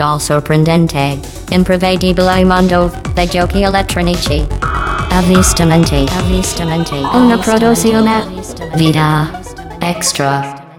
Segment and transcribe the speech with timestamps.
[0.00, 1.20] dal sorprendente,
[1.50, 4.46] imprevedibile mondo dei giochi elettronici.
[5.10, 8.24] Avvistamenti, avvistamenti, una produzione
[8.76, 9.42] vita
[9.78, 10.78] extra.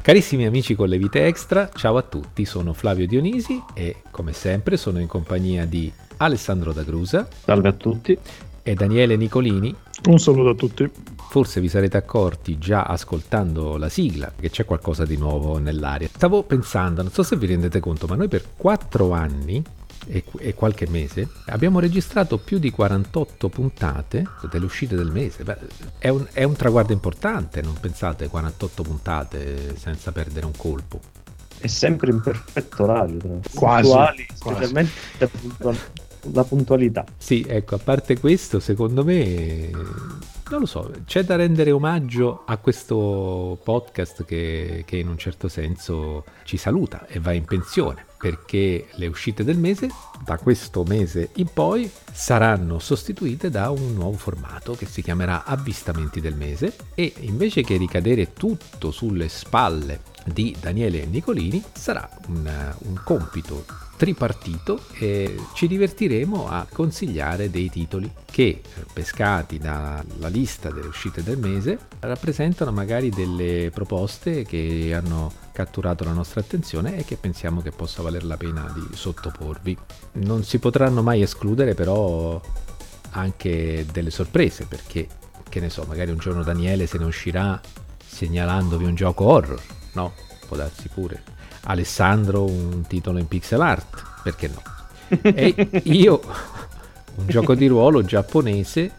[0.00, 4.78] Carissimi amici con le vite extra, ciao a tutti, sono Flavio Dionisi e come sempre
[4.78, 7.28] sono in compagnia di Alessandro D'Agrusa.
[7.44, 8.18] Salve a tutti.
[8.62, 9.74] E Daniele Nicolini.
[10.08, 10.90] Un saluto a tutti.
[11.32, 16.06] Forse vi sarete accorti già ascoltando la sigla che c'è qualcosa di nuovo nell'aria.
[16.12, 19.64] Stavo pensando, non so se vi rendete conto, ma noi per quattro anni
[20.08, 25.42] e, e, qualche mese abbiamo registrato più di 48 puntate delle uscite del mese.
[25.42, 25.56] Beh,
[25.96, 31.00] è, un, è un traguardo importante, non pensate 48 puntate senza perdere un colpo.
[31.56, 35.30] È sempre in perfetto orario, quasi, puntuali, specialmente
[36.34, 37.06] la puntualità.
[37.16, 39.70] Sì, ecco, a parte questo, secondo me
[40.52, 45.48] non lo so, c'è da rendere omaggio a questo podcast che, che, in un certo
[45.48, 49.88] senso ci saluta e va in pensione, perché le uscite del mese,
[50.22, 56.20] da questo mese in poi, saranno sostituite da un nuovo formato che si chiamerà Avvistamenti
[56.20, 63.00] del mese e invece che ricadere tutto sulle spalle di Daniele Nicolini, sarà un, un
[63.02, 63.64] compito
[63.96, 68.60] tripartito e ci divertiremo a consigliare dei titoli che,
[68.92, 76.12] pescati dalla lista delle uscite del mese, rappresentano magari delle proposte che hanno catturato la
[76.12, 79.76] nostra attenzione e che pensiamo che possa valer la pena di sottoporvi.
[80.14, 82.40] Non si potranno mai escludere però
[83.10, 85.06] anche delle sorprese perché,
[85.48, 87.60] che ne so, magari un giorno Daniele se ne uscirà
[88.04, 89.60] segnalandovi un gioco horror,
[89.92, 90.12] no?
[90.46, 91.31] Può darsi pure
[91.64, 94.62] Alessandro un titolo in pixel art, perché no?
[95.22, 96.20] E io
[97.14, 98.92] un gioco di ruolo giapponese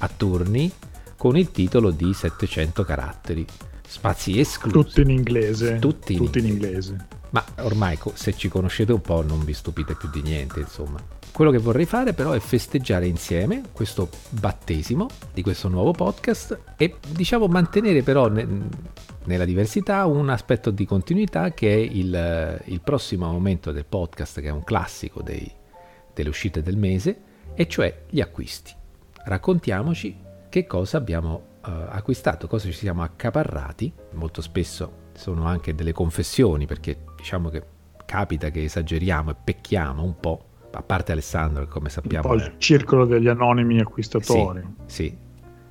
[0.00, 0.70] a turni
[1.16, 3.44] con il titolo di 700 caratteri,
[3.86, 4.86] spazi esclusi.
[4.86, 5.78] Tutti in inglese.
[5.78, 6.48] Tutti in, Tutti inglese.
[6.48, 7.06] in inglese.
[7.30, 10.98] Ma ormai se ci conoscete un po' non vi stupite più di niente, insomma.
[11.32, 16.96] Quello che vorrei fare però è festeggiare insieme questo battesimo di questo nuovo podcast e
[17.08, 18.30] diciamo mantenere però
[19.28, 24.48] nella diversità un aspetto di continuità che è il, il, prossimo momento del podcast che
[24.48, 25.48] è un classico dei,
[26.14, 27.20] delle uscite del mese
[27.54, 28.72] e cioè gli acquisti.
[29.24, 30.16] Raccontiamoci
[30.48, 36.64] che cosa abbiamo uh, acquistato, cosa ci siamo accaparrati, molto spesso sono anche delle confessioni
[36.64, 37.62] perché diciamo che
[38.06, 42.30] capita che esageriamo e pecchiamo un po', a parte Alessandro che come sappiamo...
[42.30, 44.62] Un po' il circolo degli anonimi acquistatori.
[44.86, 45.18] Sì, sì,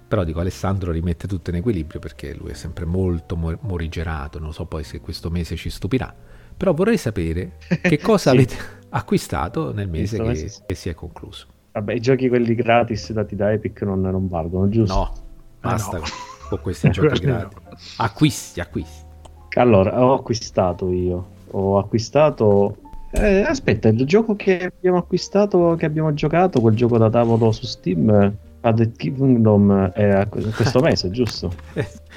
[0.07, 4.65] però dico Alessandro rimette tutto in equilibrio perché lui è sempre molto morigerato, non so
[4.65, 6.13] poi se questo mese ci stupirà,
[6.55, 8.35] però vorrei sapere che cosa sì.
[8.37, 8.55] avete
[8.89, 10.61] acquistato nel mese che, mese sì.
[10.65, 11.47] che, si è concluso.
[11.73, 14.93] Vabbè, i giochi quelli gratis dati da Epic non, non valgono, giusto?
[14.93, 15.13] No,
[15.59, 16.05] basta ah, no.
[16.49, 17.95] con questi giochi gratis.
[17.97, 19.05] Acquisti, acquisti.
[19.55, 21.35] Allora, ho acquistato io.
[21.51, 22.77] Ho acquistato.
[23.11, 27.65] Eh, aspetta, il gioco che abbiamo acquistato, che abbiamo giocato, quel gioco da tavolo su
[27.65, 28.35] Steam,
[28.67, 31.51] Added Kingdom è questo mese, giusto?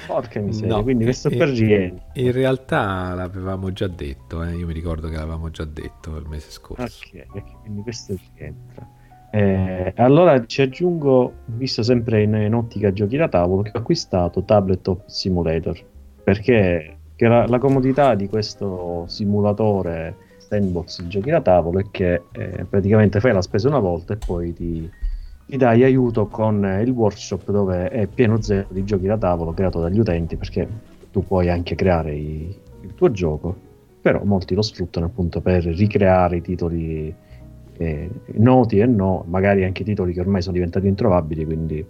[0.07, 2.05] Porca miseria, no, quindi questo in, per rientro.
[2.13, 4.55] In realtà l'avevamo già detto, eh?
[4.55, 6.83] io mi ricordo che l'avevamo già detto il mese scorso.
[6.83, 8.87] Ok, quindi questo rientra.
[9.31, 14.43] Eh, allora ci aggiungo, visto sempre in, in ottica giochi da tavolo, che ho acquistato
[14.43, 15.89] Tabletop Simulator
[16.23, 22.23] perché che la, la, comodità di questo simulatore sandbox di giochi da tavolo è che
[22.31, 24.89] eh, praticamente fai la spesa una volta e poi ti,
[25.51, 29.81] ti dai aiuto con il workshop dove è pieno zero di giochi da tavolo creato
[29.81, 30.65] dagli utenti perché
[31.11, 33.53] tu puoi anche creare i, il tuo gioco
[33.99, 37.13] però molti lo sfruttano appunto per ricreare i titoli
[37.75, 41.85] eh, noti e no magari anche titoli che ormai sono diventati introvabili quindi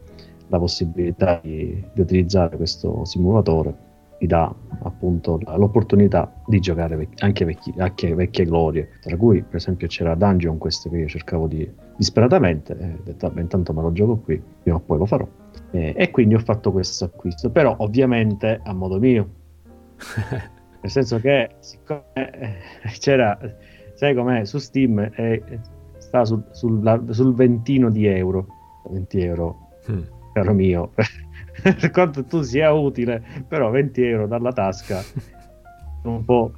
[0.48, 3.90] la possibilità di, di utilizzare questo simulatore
[4.22, 9.88] ti dà appunto l'opportunità di giocare anche, vecchi- anche vecchie glorie, tra cui per esempio
[9.88, 13.92] c'era Dungeon Quest che io cercavo di disperatamente, e ho detto vabbè intanto me lo
[13.92, 15.28] gioco qui, prima o poi lo farò.
[15.72, 19.28] E, e quindi ho fatto questo acquisto, però ovviamente a modo mio.
[20.82, 22.58] Nel senso che siccome eh,
[23.00, 23.40] c'era,
[23.96, 25.60] sai com'è, su Steam eh,
[25.98, 28.46] sta sul, sul, sul, ventino di euro,
[28.88, 30.02] 20 euro, mm.
[30.34, 30.92] caro mio,
[31.62, 35.02] per quanto tu sia utile, però 20 euro dalla tasca
[36.02, 36.52] sono un po'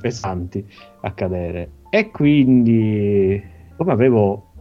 [0.00, 0.64] pesanti
[1.02, 1.70] a cadere.
[1.90, 3.42] E quindi,
[3.76, 4.52] come avevo,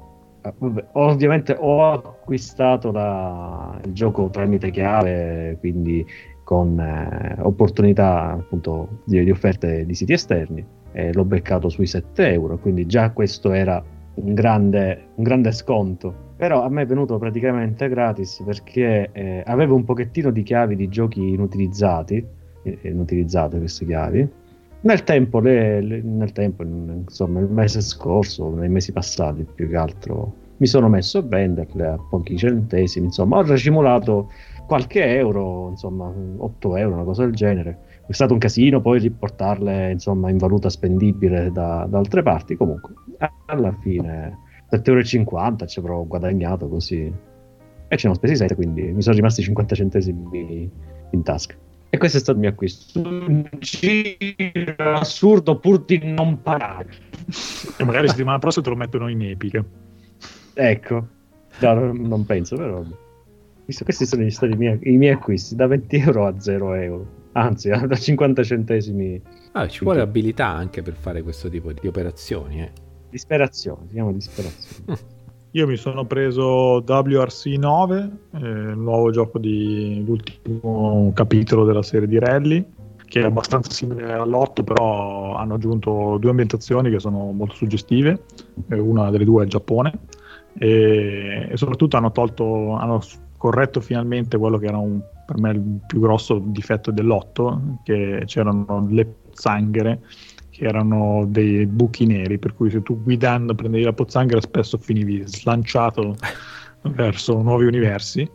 [0.94, 6.06] ovviamente ho acquistato la, il gioco tramite chiave, quindi
[6.44, 12.32] con eh, opportunità appunto di, di, offerte di siti esterni, e l'ho beccato sui 7
[12.32, 13.84] euro, quindi già questo era
[14.16, 19.76] un grande, un grande sconto però a me è venuto praticamente gratis perché eh, avevo
[19.76, 22.26] un pochettino di chiavi di giochi inutilizzati
[22.64, 24.28] inutilizzate queste chiavi.
[24.82, 29.76] Nel tempo, le, le, nel tempo, insomma, il mese scorso, nei mesi passati più che
[29.76, 34.32] altro, mi sono messo a venderle a pochi centesimi, insomma, ho racimolato
[34.66, 37.80] qualche euro, insomma, 8 euro, una cosa del genere.
[38.08, 42.94] È stato un casino poi riportarle, insomma, in valuta spendibile da, da altre parti, comunque,
[43.48, 47.12] alla fine 7,50 euro ci avrò guadagnato così.
[47.92, 50.70] E ce ne ho spesi 7, quindi mi sono rimasti 50 centesimi
[51.12, 51.56] in tasca.
[51.92, 53.00] E questo è stato il mio acquisto.
[53.00, 56.90] Un giro assurdo pur di non parare.
[57.78, 59.66] E magari settimana prossima te lo mettono in epica.
[60.54, 61.08] Ecco,
[61.62, 62.84] no, non penso, però.
[63.66, 67.08] Visto, questi sono stati i miei, i miei, acquisti da 20 euro a 0 euro,
[67.34, 69.22] anzi, da 50 centesimi.
[69.54, 72.62] Ah, ci vuole abilità anche per fare questo tipo di operazioni.
[72.62, 72.72] Eh.
[73.10, 75.18] Disperazione, si chiama disperazione.
[75.52, 82.08] Io mi sono preso WRC 9, eh, il nuovo gioco di l'ultimo capitolo della serie
[82.08, 82.64] di Rally,
[83.06, 88.26] che è abbastanza simile all'8, però hanno aggiunto due ambientazioni che sono molto suggestive,
[88.68, 89.92] eh, una delle due è il Giappone,
[90.56, 93.02] e, e soprattutto hanno tolto, hanno
[93.36, 98.86] corretto finalmente quello che era un, per me il più grosso difetto dell'8, che c'erano
[98.88, 100.02] le zanghere
[100.60, 105.24] che erano dei buchi neri, per cui se tu guidando prendevi la pozzanghera spesso finivi
[105.26, 106.18] slanciato
[106.84, 108.30] verso nuovi universi.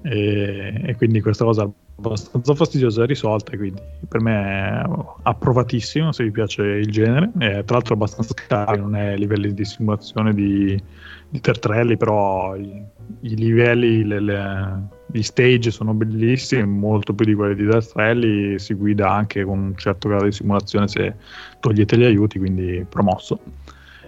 [0.00, 4.82] E, e quindi questa cosa abbastanza fastidiosa è risolta quindi per me è
[5.22, 7.30] approvatissimo se vi piace il genere.
[7.36, 10.80] È tra l'altro abbastanza caro non è livelli di simulazione di,
[11.28, 12.82] di tertrelli però i,
[13.20, 18.74] i livelli le, le, gli stage sono bellissimi molto più di quelli di tertrelli si
[18.74, 21.14] guida anche con un certo grado di simulazione se
[21.60, 23.40] togliete gli aiuti quindi promosso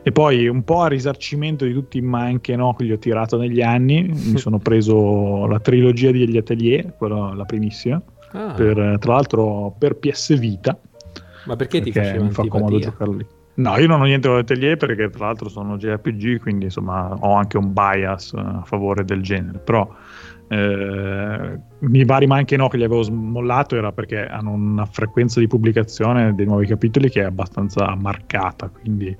[0.03, 2.99] e poi un po' a risarcimento di tutti i man che no che gli ho
[2.99, 8.01] tirato negli anni, mi sono preso la trilogia degli atelier, quella la primissima,
[8.33, 8.55] ah.
[8.55, 10.79] per, tra l'altro per PS Vita.
[11.45, 13.27] Ma perché, perché ti faceva mi fa comodo giocarlo lì?
[13.55, 17.35] No, io non ho niente con l'atelier perché tra l'altro sono JRPG, quindi insomma ho
[17.35, 19.87] anche un bias a favore del genere, però
[20.53, 25.47] eh, mi vari anche no che li avevo smollato era perché hanno una frequenza di
[25.47, 29.17] pubblicazione dei nuovi capitoli che è abbastanza marcata, quindi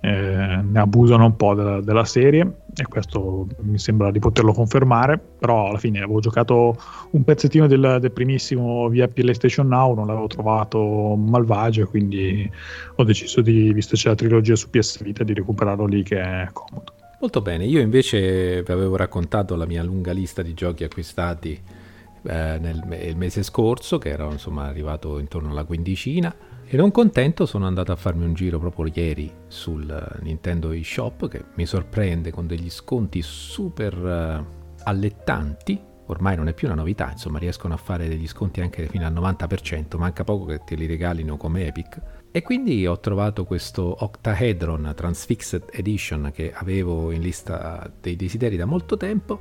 [0.00, 5.18] eh, ne abusano un po' della, della, serie e questo mi sembra di poterlo confermare
[5.18, 6.76] però alla fine avevo giocato
[7.10, 12.50] un pezzettino del, del primissimo via PlayStation Now non l'avevo trovato malvagio quindi
[12.96, 16.48] ho deciso di visto c'è la trilogia su PS Vita di recuperarlo lì che è
[16.52, 21.52] comodo molto bene io invece vi avevo raccontato la mia lunga lista di giochi acquistati
[21.52, 26.34] eh, nel il mese scorso che era insomma arrivato intorno alla quindicina
[26.66, 31.44] e non contento sono andato a farmi un giro proprio ieri sul Nintendo eShop che
[31.54, 34.44] mi sorprende con degli sconti super uh,
[34.84, 35.78] allettanti.
[36.06, 39.12] Ormai non è più una novità, insomma riescono a fare degli sconti anche fino al
[39.12, 42.21] 90%, manca poco che te li regalino come Epic.
[42.34, 48.64] E quindi ho trovato questo Octahedron Transfixed Edition che avevo in lista dei desideri da
[48.64, 49.40] molto tempo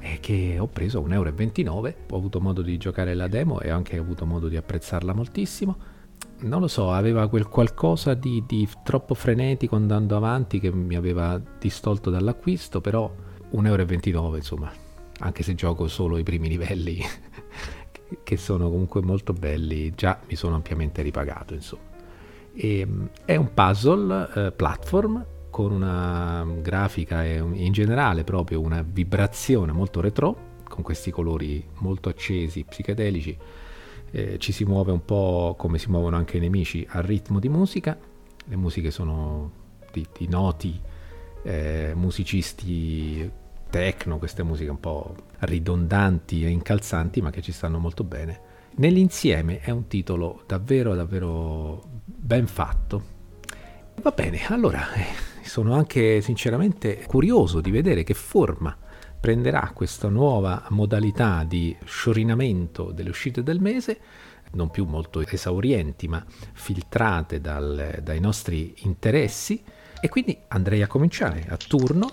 [0.00, 1.94] e che ho preso a 1,29 euro.
[2.08, 6.00] Ho avuto modo di giocare la demo e ho anche avuto modo di apprezzarla moltissimo
[6.42, 11.40] non lo so, aveva quel qualcosa di, di, troppo frenetico andando avanti che mi aveva
[11.58, 13.12] distolto dall'acquisto, però
[13.52, 14.72] 1,29 euro insomma,
[15.20, 16.98] anche se gioco solo i primi livelli
[18.24, 21.91] che sono comunque molto belli, già mi sono ampiamente ripagato insomma.
[22.54, 28.82] E, ehm, è un puzzle eh, platform con una grafica e in generale proprio una
[28.82, 33.36] vibrazione molto retro, con questi colori molto accesi, psichedelici
[34.12, 37.48] eh, ci si muove un po' come si muovono anche i nemici al ritmo di
[37.48, 37.98] musica,
[38.44, 39.50] le musiche sono
[39.90, 40.78] di, di noti
[41.42, 43.28] eh, musicisti
[43.70, 48.50] techno, queste musiche un po' ridondanti e incalzanti ma che ci stanno molto bene.
[48.74, 51.82] Nell'insieme è un titolo davvero davvero
[52.16, 53.10] ben fatto.
[54.02, 55.04] Va bene, allora eh,
[55.42, 58.76] sono anche sinceramente curioso di vedere che forma
[59.20, 64.00] prenderà questa nuova modalità di sciorinamento delle uscite del mese,
[64.52, 69.62] non più molto esaurienti ma filtrate dal, dai nostri interessi
[70.00, 72.10] e quindi andrei a cominciare a turno,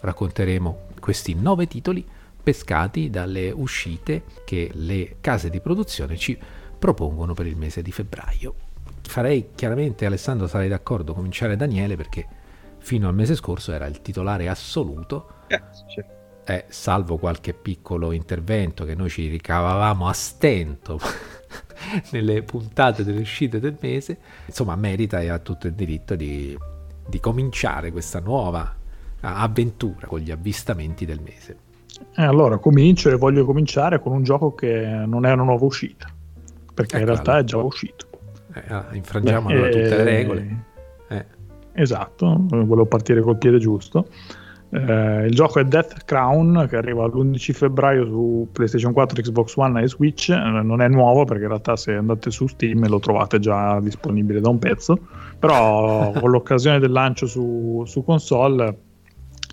[0.00, 2.04] racconteremo questi nove titoli
[2.42, 6.36] pescati dalle uscite che le case di produzione ci
[6.76, 8.70] propongono per il mese di febbraio.
[9.02, 12.26] Farei chiaramente, Alessandro, sarei d'accordo, cominciare Daniele perché
[12.78, 15.28] fino al mese scorso era il titolare assoluto.
[15.46, 20.98] Grazie eh, salvo qualche piccolo intervento che noi ci ricavavamo a stento
[22.10, 26.56] nelle puntate delle uscite del mese, insomma merita e ha tutto il diritto di,
[27.06, 28.74] di cominciare questa nuova
[29.20, 31.56] avventura con gli avvistamenti del mese.
[32.16, 36.08] Eh, allora comincio e voglio cominciare con un gioco che non è una nuova uscita,
[36.74, 37.44] perché in Ecco, realtà allora.
[37.44, 38.06] è già uscito.
[38.54, 40.64] Eh, ah, infrangiamo Beh, allora tutte le eh, regole.
[41.08, 41.24] Eh,
[41.74, 44.06] Esatto, volevo partire col piede giusto.
[44.70, 49.82] Eh, il gioco è Death Crown che arriva l'11 febbraio su PlayStation 4, Xbox One
[49.82, 50.30] e Switch.
[50.30, 54.40] Eh, non è nuovo perché in realtà se andate su Steam lo trovate già disponibile
[54.40, 54.98] da un pezzo.
[55.38, 58.78] Però con l'occasione del lancio su, su console,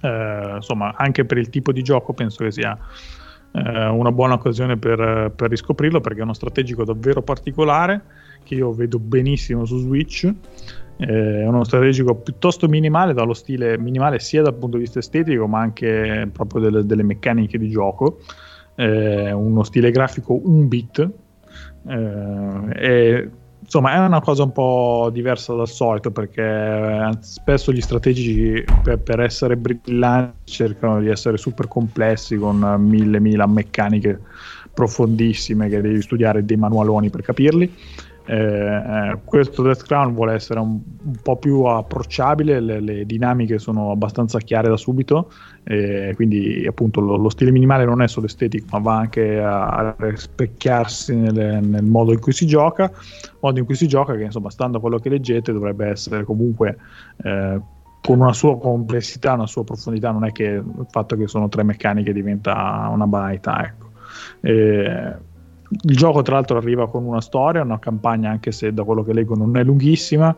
[0.02, 2.78] eh, insomma, anche per il tipo di gioco penso che sia
[3.52, 8.02] eh, una buona occasione per, per riscoprirlo perché è uno strategico davvero particolare
[8.44, 10.32] che io vedo benissimo su Switch.
[10.98, 15.48] Eh, È uno strategico piuttosto minimale dallo stile minimale sia dal punto di vista estetico
[15.48, 18.20] ma anche proprio delle, delle meccaniche di gioco.
[18.76, 21.10] Eh, uno stile grafico un bit.
[21.88, 23.30] Eh,
[23.62, 29.00] insomma, è una cosa un po' diversa dal solito perché eh, spesso gli strategici per,
[29.00, 34.20] per essere brillanti cercano di essere super complessi con mille mila meccaniche
[34.74, 37.74] profondissime che devi studiare dei manualoni per capirli.
[38.30, 43.58] Eh, eh, questo Death Crown vuole essere un, un po' più approcciabile, le, le dinamiche
[43.58, 45.32] sono abbastanza chiare da subito,
[45.64, 49.96] eh, quindi appunto lo, lo stile minimale non è solo estetico, ma va anche a,
[49.98, 52.92] rispecchiarsi nel, nel modo in cui si gioca,
[53.40, 56.78] modo in cui si gioca che insomma stando a quello che leggete dovrebbe essere comunque
[57.24, 57.60] eh,
[58.00, 61.64] con una sua complessità, una sua profondità, non è che il fatto che sono tre
[61.64, 63.88] meccaniche diventa una banalità, ecco.
[64.42, 65.28] Eh,
[65.70, 69.14] il gioco tra l'altro arriva con una storia, una campagna anche se da quello che
[69.14, 70.36] leggo non è lunghissima.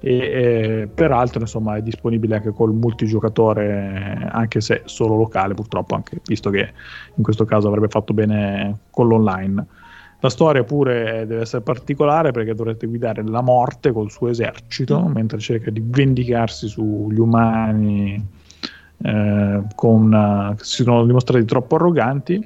[0.00, 6.20] E eh, peraltro insomma è disponibile anche col multigiocatore anche se solo locale purtroppo anche
[6.26, 6.72] visto che
[7.14, 9.66] in questo caso avrebbe fatto bene con l'online.
[10.20, 15.38] La storia pure deve essere particolare perché dovrete guidare la morte col suo esercito mentre
[15.38, 18.26] cerca di vendicarsi sugli umani
[19.02, 22.42] eh, con, eh, che si sono dimostrati troppo arroganti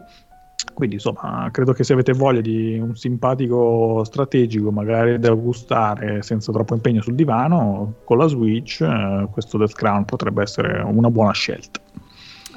[0.74, 6.52] quindi insomma credo che se avete voglia di un simpatico strategico magari da gustare senza
[6.52, 11.32] troppo impegno sul divano con la Switch eh, questo Death Crown potrebbe essere una buona
[11.32, 11.80] scelta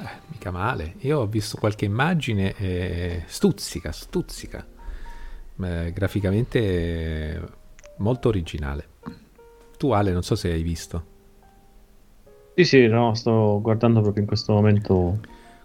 [0.02, 0.94] eh, mica male.
[1.00, 4.66] Io ho visto qualche immagine e stuzzica, stuzzica.
[5.62, 7.40] Eh, graficamente eh,
[7.98, 8.88] molto originale.
[9.78, 11.10] Tu Ale, non so se hai visto.
[12.54, 15.18] Sì, sì, no, sto guardando proprio in questo momento.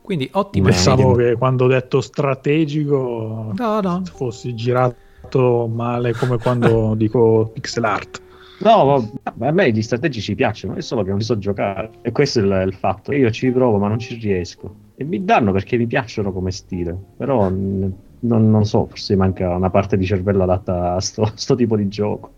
[0.08, 1.32] Quindi ottima pensavo idea.
[1.32, 4.04] che quando ho detto strategico No, no.
[4.06, 8.22] fossi girato male come quando dico pixel art
[8.60, 11.92] No, ma a me gli strategici piacciono, è solo che non li so giocare.
[12.02, 13.12] E questo è il, il fatto.
[13.12, 14.74] Io ci provo, ma non ci riesco.
[14.96, 16.98] E mi danno perché mi piacciono come stile.
[17.18, 21.54] Però n- non, non so, forse manca una parte di cervello adatta a sto, sto
[21.54, 22.32] tipo di gioco.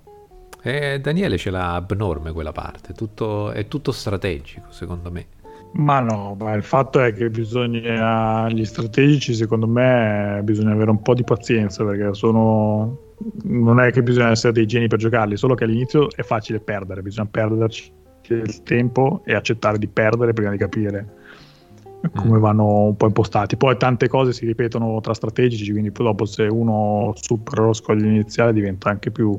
[0.62, 5.26] Eh, Daniele ce l'ha abnorme quella parte, tutto- è tutto strategico secondo me.
[5.72, 11.02] Ma no, ma il fatto è che bisogna gli strategici, secondo me, bisogna avere un
[11.02, 13.08] po' di pazienza perché sono
[13.44, 17.02] non è che bisogna essere dei geni per giocarli, solo che all'inizio è facile perdere,
[17.02, 17.92] bisogna perderci
[18.28, 21.18] del tempo e accettare di perdere prima di capire
[22.16, 22.42] come Mm.
[22.42, 23.58] vanno un po' impostati.
[23.58, 28.06] Poi tante cose si ripetono tra strategici, quindi poi dopo se uno supera lo scoglio
[28.06, 29.38] iniziale diventa anche più,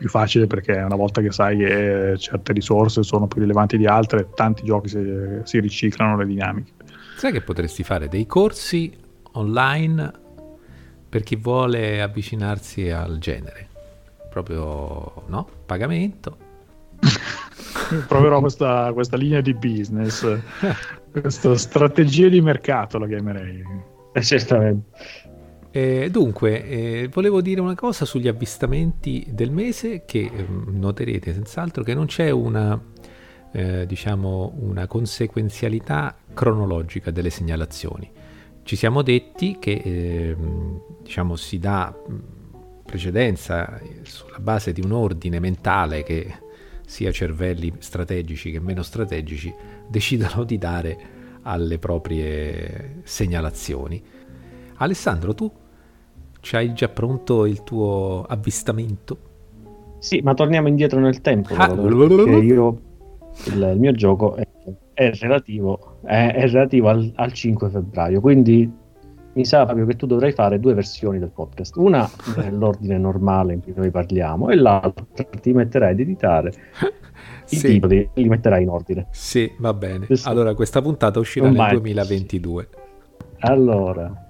[0.00, 4.30] più facile perché una volta che sai che certe risorse sono più rilevanti di altre,
[4.34, 6.72] tanti giochi si, si riciclano le dinamiche.
[7.16, 8.96] Sai che potresti fare dei corsi
[9.32, 10.10] online
[11.06, 13.68] per chi vuole avvicinarsi al genere?
[14.30, 15.46] Proprio, no?
[15.66, 16.38] Pagamento.
[18.08, 20.26] Proverò questa, questa linea di business,
[21.12, 23.62] questa strategia di mercato la chiamerei.
[24.12, 24.88] Eh, certamente.
[25.72, 31.84] Eh, dunque, eh, volevo dire una cosa sugli avvistamenti del mese che ehm, noterete senz'altro
[31.84, 32.80] che non c'è una,
[33.52, 38.10] eh, diciamo, una conseguenzialità cronologica delle segnalazioni.
[38.64, 42.14] Ci siamo detti che ehm, diciamo, si dà mh,
[42.84, 46.34] precedenza eh, sulla base di un ordine mentale che
[46.84, 49.54] sia cervelli strategici che meno strategici
[49.88, 50.98] decidano di dare
[51.42, 54.02] alle proprie segnalazioni.
[54.82, 55.50] Alessandro, tu
[56.40, 59.18] c'hai già pronto il tuo avvistamento?
[59.98, 61.54] Sì, ma torniamo indietro nel tempo.
[61.54, 61.70] Ah.
[61.70, 62.80] io,
[63.46, 64.46] il, il mio gioco è,
[64.94, 68.70] è relativo, è, è relativo al, al 5 febbraio, quindi
[69.32, 71.76] mi sa Fabio che tu dovrai fare due versioni del podcast.
[71.76, 75.04] Una nell'ordine normale in cui noi parliamo e l'altra
[75.40, 76.52] ti metterai ad editare
[77.50, 79.08] i Sì, titoli li metterai in ordine.
[79.10, 80.06] sì, va bene.
[80.24, 81.72] Allora, questa puntata uscirà Non nel mai.
[81.72, 82.68] 2022.
[83.40, 84.29] Allora,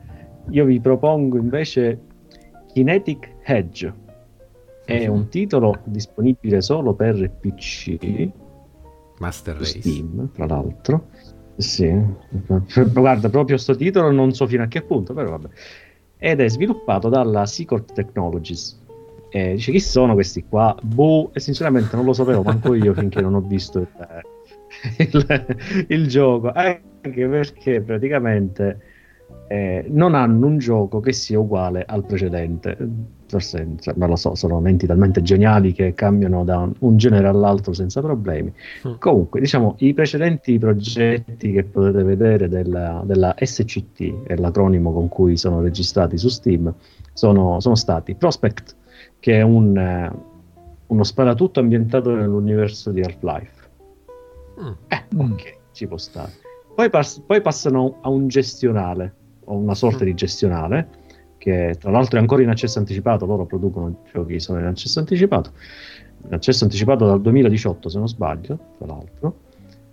[0.50, 2.00] io vi propongo invece
[2.73, 3.92] Kinetic Hedge.
[4.85, 5.12] È Mhm.
[5.14, 8.28] un titolo disponibile solo per PC,
[9.19, 9.80] Master Race.
[9.80, 11.07] Steam, tra l'altro.
[11.57, 11.92] Sì,
[12.92, 15.49] guarda, proprio sto titolo non so fino a che punto, però vabbè.
[16.23, 18.78] ed è sviluppato dalla Secord Technologies.
[19.30, 20.76] E dice chi sono questi qua?
[20.83, 23.88] Boh, e sinceramente non lo sapevo manco io finché non ho visto il,
[24.99, 28.80] il, il gioco, anche perché praticamente
[29.50, 32.76] eh, non hanno un gioco che sia uguale al precedente.
[33.26, 37.26] Forse cioè, non lo so, sono menti talmente geniali che cambiano da un, un genere
[37.26, 38.52] all'altro senza problemi.
[38.87, 38.92] Mm.
[38.99, 45.37] Comunque, diciamo, i precedenti progetti che potete vedere della, della SCT, è l'acronimo con cui
[45.37, 46.72] sono registrati su Steam,
[47.12, 48.76] sono, sono stati Prospect,
[49.18, 50.12] che è un, eh,
[50.87, 53.68] uno sparatutto ambientato nell'universo di Half-Life.
[54.60, 54.72] Mm.
[54.87, 55.32] Eh, mm.
[55.32, 56.30] ok, ci può stare.
[56.75, 59.14] Poi, pass- poi passano a un gestionale,
[59.52, 60.88] una sorta di gestionale,
[61.38, 65.52] che tra l'altro è ancora in accesso anticipato, loro producono giochi sono in accesso anticipato,
[66.26, 69.35] in accesso anticipato dal 2018 se non sbaglio, tra l'altro,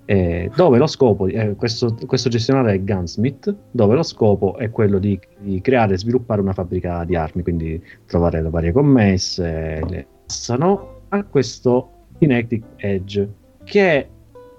[0.05, 4.99] eh, dove lo scopo, eh, questo, questo, gestionale è Gunsmith, dove lo scopo è quello
[4.99, 10.07] di, di, creare e sviluppare una fabbrica di armi, quindi trovare le varie commesse, le
[10.25, 13.29] passano a questo Kinetic Edge,
[13.65, 14.09] che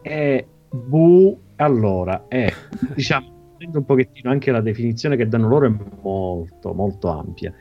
[0.02, 2.52] è bu, allora è
[2.94, 7.52] diciamo un pochettino anche la definizione che danno loro è molto molto ampia.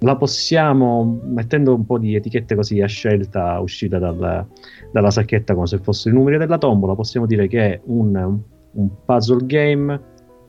[0.00, 4.46] La possiamo mettendo un po' di etichette così a scelta uscita dal,
[4.92, 8.38] dalla sacchetta come se fossero i numeri della tombola possiamo dire che è un,
[8.72, 10.00] un puzzle game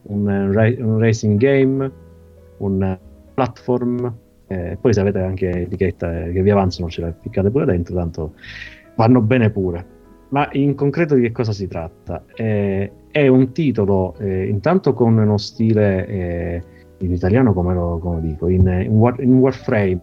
[0.04, 1.92] un, un, racing game
[2.58, 2.98] un
[3.34, 4.14] platform
[4.48, 8.34] eh, poi se avete anche etichette che vi avanzano ce le ficcate pure dentro tanto
[8.96, 9.96] vanno bene pure
[10.30, 12.24] ma in concreto di che cosa si tratta?
[12.36, 16.64] Eh, è un titolo eh, intanto con uno stile eh,
[17.00, 20.00] in italiano come lo, come dico in, in, war, in, Warframe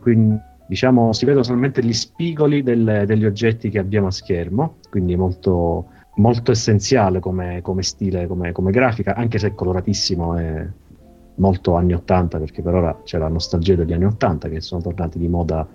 [0.00, 5.16] quindi diciamo si vedono solamente gli spigoli del, degli oggetti che abbiamo a schermo quindi
[5.16, 10.68] molto, molto essenziale come, come stile come, come, grafica anche se coloratissimo e
[11.36, 15.18] molto anni 80 perché per ora c'è la nostalgia degli anni 80 che sono tornati
[15.18, 15.66] di moda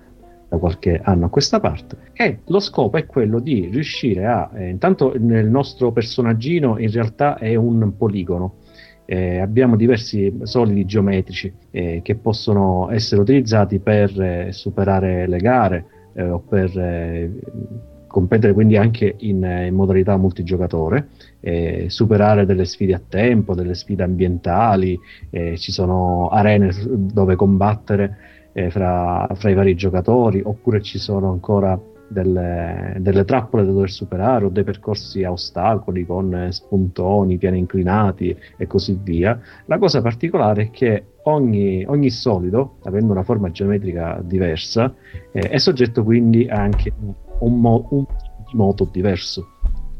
[0.49, 4.69] da qualche anno a questa parte e lo scopo è quello di riuscire a eh,
[4.69, 8.55] intanto nel nostro personaggino in realtà è un poligono
[9.09, 15.85] eh, abbiamo diversi solidi geometrici eh, che possono essere utilizzati per eh, superare le gare
[16.13, 17.31] eh, o per eh,
[18.05, 21.09] competere quindi anche in, in modalità multigiocatore,
[21.87, 24.97] superare delle sfide a tempo, delle sfide ambientali,
[25.29, 28.17] ci sono arene dove combattere
[28.57, 33.91] eh, fra, fra, i vari giocatori, oppure ci sono ancora delle, delle, trappole da dover
[33.91, 39.39] superare o dei percorsi a ostacoli con spuntoni, piani inclinati e così via.
[39.65, 44.91] La cosa particolare è che ogni, ogni solido, avendo una forma geometrica diversa,
[45.31, 46.93] eh, è soggetto quindi anche a
[47.41, 48.05] un, mo- un
[48.53, 49.49] moto diverso.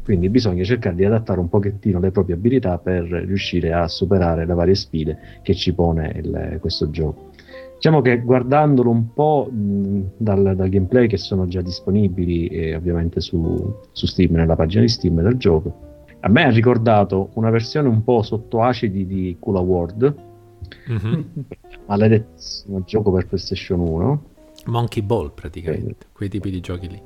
[0.02, 4.54] Quindi bisogna cercare di adattare un pochettino le proprie abilità per riuscire a superare le
[4.54, 7.28] varie sfide che ci pone il, questo gioco.
[7.78, 13.20] Diciamo che guardandolo un po' mh, dal, dal, gameplay che sono già disponibili e ovviamente
[13.20, 17.86] su, su, Steam, nella pagina di Steam del gioco, a me ha ricordato una versione
[17.86, 20.14] un po' sotto acidi di Kula World,
[20.90, 21.20] mm-hmm.
[21.86, 24.22] maledettissimo gioco per PlayStation 1.
[24.66, 26.12] Monkey Ball praticamente, eh.
[26.12, 27.00] quei tipi di giochi lì.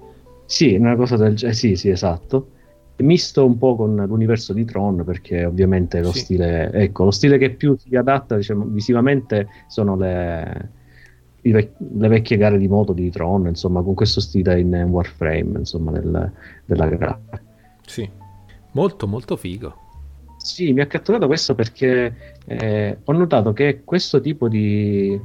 [0.47, 2.61] Sì, una cosa del genere, sì, sì, esatto
[2.99, 6.21] misto un po' con l'universo di Tron perché ovviamente lo sì.
[6.21, 10.71] stile ecco lo stile che più si adatta diciamo, visivamente sono le,
[11.41, 15.91] vec- le, vecchie gare di moto di Tron insomma con questo stile in Warframe insomma
[15.93, 16.33] del,
[16.65, 17.21] della gara.
[17.85, 18.09] Sì.
[18.73, 19.75] Molto molto figo.
[20.37, 25.19] Sì mi ha catturato questo perché eh, ho notato che questo tipo di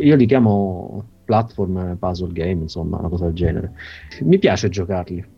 [0.00, 3.72] io li chiamo platform puzzle game insomma una cosa del genere.
[4.20, 5.36] Mi piace giocarli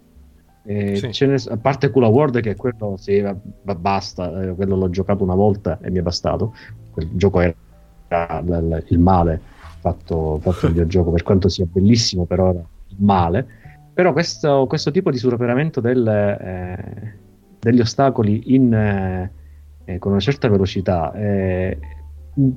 [0.65, 1.27] sì.
[1.27, 3.25] ne, a parte Kula World che quello sì,
[3.63, 6.55] basta, eh, quello l'ho giocato una volta e mi è bastato.
[6.91, 9.41] Quel gioco era il, il male
[9.81, 13.47] fatto, fatto il videogioco, per quanto sia bellissimo, però era il male.
[13.93, 17.15] Però questo, questo tipo di superamento del, eh,
[17.59, 21.79] degli ostacoli in, eh, con una certa velocità eh,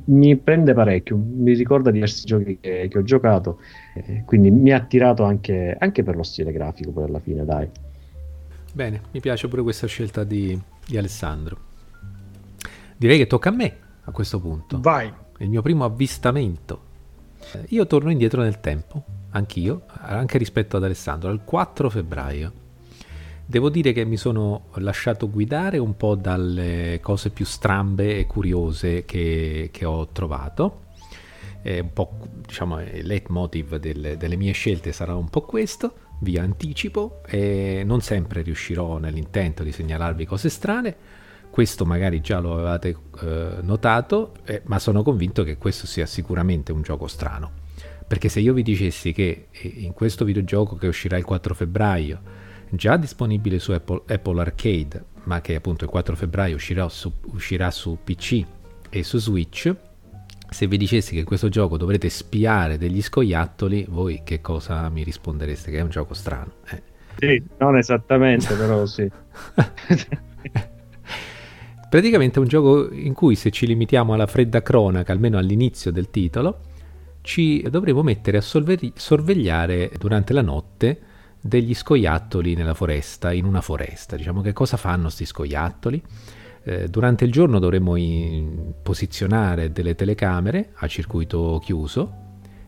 [0.06, 3.60] mi prende parecchio, mi ricorda diversi giochi che, che ho giocato,
[3.96, 7.70] eh, quindi mi ha attirato anche, anche per lo stile grafico poi alla fine, dai.
[8.76, 11.58] Bene, mi piace pure questa scelta di, di Alessandro.
[12.98, 14.80] Direi che tocca a me a questo punto.
[14.82, 15.14] Vai.
[15.38, 16.92] Il mio primo avvistamento.
[17.68, 22.52] Io torno indietro nel tempo, anch'io, anche rispetto ad Alessandro, al 4 febbraio.
[23.46, 29.06] Devo dire che mi sono lasciato guidare un po' dalle cose più strambe e curiose
[29.06, 30.86] che, che ho trovato.
[31.62, 36.38] Eh, un po', diciamo, il leitmotiv delle, delle mie scelte sarà un po' questo vi
[36.38, 40.96] anticipo e non sempre riuscirò nell'intento di segnalarvi cose strane,
[41.50, 46.72] questo magari già lo avevate eh, notato, eh, ma sono convinto che questo sia sicuramente
[46.72, 47.62] un gioco strano.
[48.08, 52.22] Perché se io vi dicessi che eh, in questo videogioco che uscirà il 4 febbraio,
[52.72, 57.70] già disponibile su Apple, Apple Arcade, ma che appunto il 4 febbraio uscirà su, uscirà
[57.70, 58.44] su PC
[58.90, 59.76] e su Switch,
[60.54, 65.72] se vi dicessi che questo gioco dovrete spiare degli scoiattoli, voi che cosa mi rispondereste?
[65.72, 66.54] Che è un gioco strano.
[66.70, 66.82] Eh.
[67.18, 69.10] Sì, non esattamente, però sì.
[71.90, 76.10] Praticamente è un gioco in cui se ci limitiamo alla fredda cronaca, almeno all'inizio del
[76.10, 76.60] titolo,
[77.22, 81.00] ci dovremo mettere a sorvegliare durante la notte
[81.40, 84.16] degli scoiattoli nella foresta, in una foresta.
[84.16, 86.02] Diciamo che cosa fanno questi scoiattoli?
[86.66, 87.96] Eh, durante il giorno dovremo
[88.82, 92.22] posizionare delle telecamere a circuito chiuso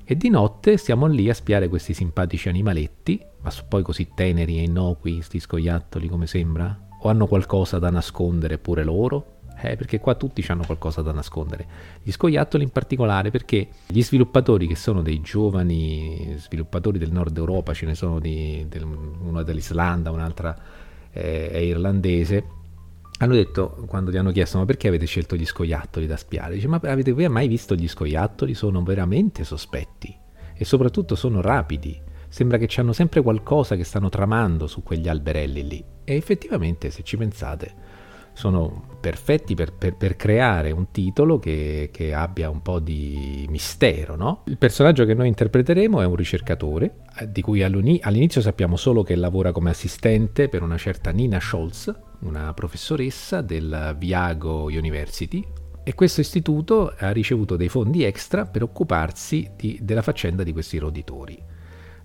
[0.03, 4.63] e di notte stiamo lì a spiare questi simpatici animaletti, ma poi così teneri e
[4.63, 6.77] innocui, questi scoiattoli come sembra?
[7.01, 9.33] O hanno qualcosa da nascondere pure loro?
[9.61, 11.65] Eh, perché qua tutti hanno qualcosa da nascondere.
[12.03, 17.73] Gli scoiattoli in particolare perché gli sviluppatori che sono dei giovani sviluppatori del nord Europa,
[17.73, 20.55] ce ne sono di, del, una dell'Islanda, un'altra
[21.11, 22.43] eh, è irlandese,
[23.19, 26.67] hanno detto, quando gli hanno chiesto ma perché avete scelto gli scoiattoli da spiare, dice
[26.67, 28.53] ma avete mai visto gli scoiattoli?
[28.53, 30.15] Sono veramente sospetti
[30.53, 32.01] e soprattutto sono rapidi.
[32.27, 35.85] Sembra che hanno sempre qualcosa che stanno tramando su quegli alberelli lì.
[36.03, 37.73] E effettivamente, se ci pensate,
[38.33, 44.17] sono perfetti per, per, per creare un titolo che, che, abbia un po' di mistero.
[44.17, 44.43] No?
[44.47, 49.15] Il personaggio che noi interpreteremo è un ricercatore, eh, di cui all'inizio sappiamo solo che
[49.15, 51.93] lavora come assistente per una certa Nina Scholz,
[52.25, 55.45] una professoressa del Viago University,
[55.87, 60.79] e questo istituto ha ricevuto dei fondi extra per occuparsi di, della faccenda di questi
[60.79, 61.39] roditori.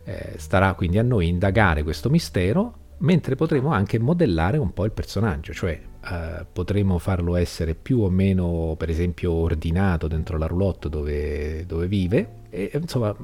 [0.04, 4.92] Eh, starà quindi a noi indagare questo mistero, mentre potremo anche modellare un po' il
[4.92, 10.90] personaggio, cioè eh, potremo farlo essere più o meno, per esempio, ordinato dentro la roulotte
[10.90, 13.16] dove, dove vive e insomma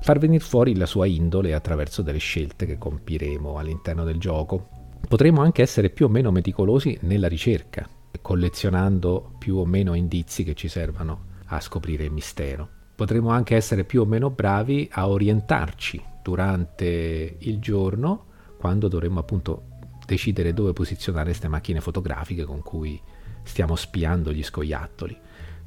[0.00, 4.70] far venire fuori la sua indole attraverso delle scelte che compiremo all'interno del gioco.
[5.10, 7.84] Potremo anche essere più o meno meticolosi nella ricerca,
[8.22, 12.68] collezionando più o meno indizi che ci servano a scoprire il mistero.
[12.94, 19.64] Potremo anche essere più o meno bravi a orientarci durante il giorno quando dovremo appunto
[20.06, 23.00] decidere dove posizionare queste macchine fotografiche con cui
[23.42, 25.18] stiamo spiando gli scoiattoli.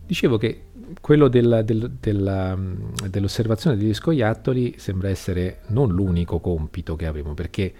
[0.06, 0.68] Dicevo che
[1.02, 2.58] quello della, del, della,
[3.10, 7.74] dell'osservazione degli scoiattoli sembra essere non l'unico compito che avremo, perché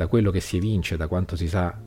[0.00, 1.78] da quello che si evince, da quanto si sa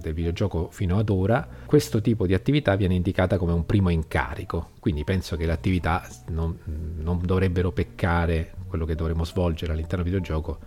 [0.00, 4.70] del videogioco fino ad ora, questo tipo di attività viene indicata come un primo incarico.
[4.78, 6.56] Quindi penso che le attività non,
[6.98, 10.58] non dovrebbero peccare quello che dovremo svolgere all'interno del videogioco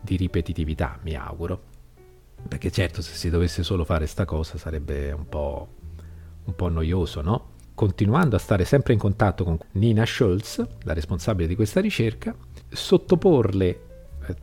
[0.00, 1.60] di ripetitività, mi auguro.
[2.48, 5.68] Perché certo, se si dovesse solo fare sta cosa sarebbe un po',
[6.44, 7.50] un po' noioso, no?
[7.74, 12.34] Continuando a stare sempre in contatto con Nina Schultz, la responsabile di questa ricerca,
[12.70, 13.82] sottoporle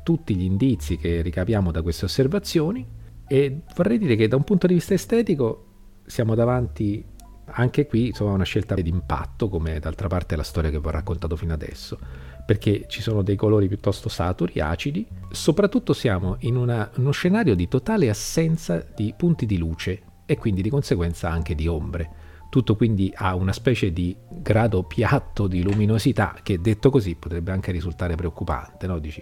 [0.03, 2.85] tutti gli indizi che ricaviamo da queste osservazioni
[3.27, 5.65] e vorrei dire che da un punto di vista estetico
[6.05, 7.03] siamo davanti
[7.47, 10.91] anche qui insomma, una scelta di impatto, come d'altra parte la storia che vi ho
[10.91, 11.97] raccontato fino adesso
[12.45, 15.05] perché ci sono dei colori piuttosto saturi, acidi.
[15.31, 20.61] Soprattutto siamo in una, uno scenario di totale assenza di punti di luce e quindi
[20.61, 22.23] di conseguenza anche di ombre.
[22.49, 27.71] Tutto quindi ha una specie di grado piatto di luminosità che detto così potrebbe anche
[27.71, 28.99] risultare preoccupante, no?
[28.99, 29.21] Dici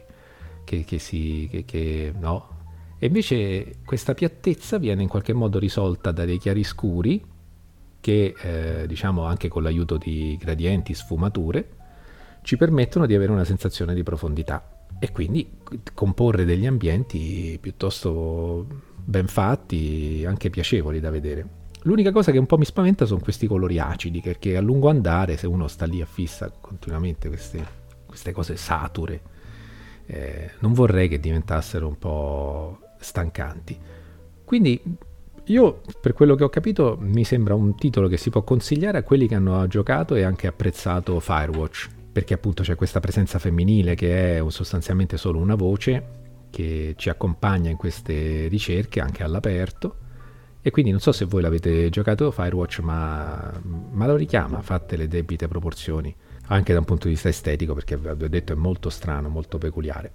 [0.63, 1.47] che, che si...
[1.49, 2.49] Che, che, no?
[2.99, 7.21] E invece questa piattezza viene in qualche modo risolta da dei chiaroscuri
[7.99, 11.69] che, eh, diciamo anche con l'aiuto di gradienti, sfumature,
[12.41, 15.49] ci permettono di avere una sensazione di profondità e quindi
[15.93, 18.67] comporre degli ambienti piuttosto
[19.03, 21.61] ben fatti, anche piacevoli da vedere.
[21.83, 25.35] L'unica cosa che un po' mi spaventa sono questi colori acidi, perché a lungo andare,
[25.35, 27.65] se uno sta lì a fissa continuamente queste,
[28.05, 29.21] queste cose sature,
[30.13, 33.77] eh, non vorrei che diventassero un po' stancanti.
[34.45, 34.81] Quindi
[35.45, 39.03] io, per quello che ho capito, mi sembra un titolo che si può consigliare a
[39.03, 44.37] quelli che hanno giocato e anche apprezzato Firewatch perché appunto c'è questa presenza femminile che
[44.37, 46.21] è sostanzialmente solo una voce
[46.51, 49.95] che ci accompagna in queste ricerche anche all'aperto
[50.61, 55.07] e quindi non so se voi l'avete giocato Firewatch ma, ma lo richiama, fatte le
[55.07, 56.15] debite proporzioni
[56.47, 59.57] anche da un punto di vista estetico perché vi ho detto è molto strano, molto
[59.57, 60.11] peculiare.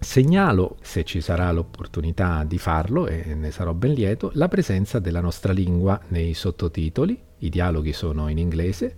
[0.00, 5.20] Segnalo, se ci sarà l'opportunità di farlo, e ne sarò ben lieto, la presenza della
[5.20, 8.96] nostra lingua nei sottotitoli, i dialoghi sono in inglese,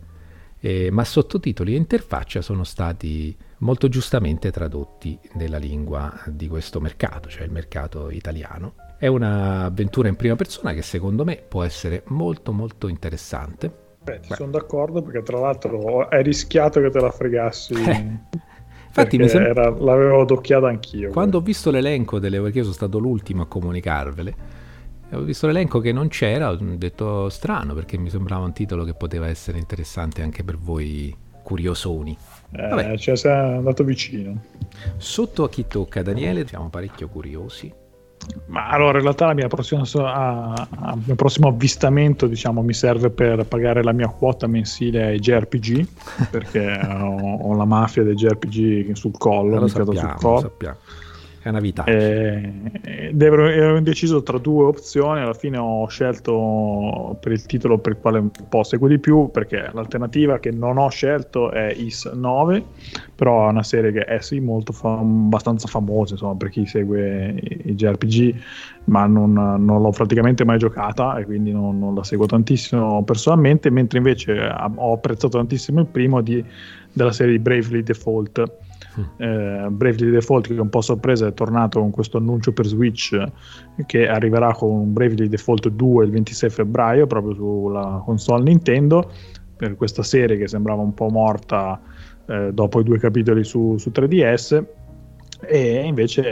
[0.61, 7.29] eh, ma sottotitoli e interfaccia sono stati molto giustamente tradotti nella lingua di questo mercato,
[7.29, 8.75] cioè il mercato italiano.
[8.97, 13.82] È un'avventura in prima persona che secondo me può essere molto molto interessante.
[14.05, 17.75] Beh, ti sono d'accordo perché tra l'altro hai rischiato che te la fregassi.
[17.75, 21.11] Infatti mi sem- era, l'avevo docchiata anch'io.
[21.11, 24.35] Quando ho visto l'elenco delle perché io sono stato l'ultimo a comunicarvele,
[25.13, 28.95] ho visto l'elenco che non c'era, ho detto strano perché mi sembrava un titolo che
[28.95, 32.17] poteva essere interessante anche per voi curiosoni.
[32.53, 34.43] Eh, cioè sei andato vicino.
[34.97, 37.73] Sotto a chi tocca, Daniele, siamo parecchio curiosi.
[38.47, 42.75] Ma allora, in realtà la mia prossima, a, a, il mio prossimo avvistamento, diciamo, mi
[42.75, 45.87] serve per pagare la mia quota mensile ai JRPG,
[46.31, 50.35] perché ho, ho, la mafia dei JRPG sul collo, lo sappiamo, sul collo.
[50.35, 50.77] Lo sappiamo
[51.43, 51.85] è una vita.
[51.85, 52.53] Eh,
[53.19, 57.99] ero, ero indeciso tra due opzioni, alla fine ho scelto per il titolo per il
[57.99, 62.65] quale un po' seguo di più, perché l'alternativa che non ho scelto è Is 9,
[63.17, 67.35] però è una serie che è sì molto fa- abbastanza famosa insomma, per chi segue
[67.41, 68.35] i, i JRPG,
[68.85, 73.69] ma non, non, l'ho praticamente mai giocata e quindi non, non, la seguo tantissimo personalmente,
[73.71, 74.39] mentre invece
[74.77, 76.45] ho apprezzato tantissimo il primo di,
[76.93, 78.71] della serie di Bravely Default
[79.17, 83.23] eh, Bravely Default che è un po' sorpresa è tornato con questo annuncio per Switch
[83.87, 89.11] che arriverà con Bravely Default 2 il 26 febbraio proprio sulla console Nintendo
[89.57, 91.81] per questa serie che sembrava un po' morta
[92.27, 94.65] eh, dopo i due capitoli su, su 3DS
[95.45, 96.23] e invece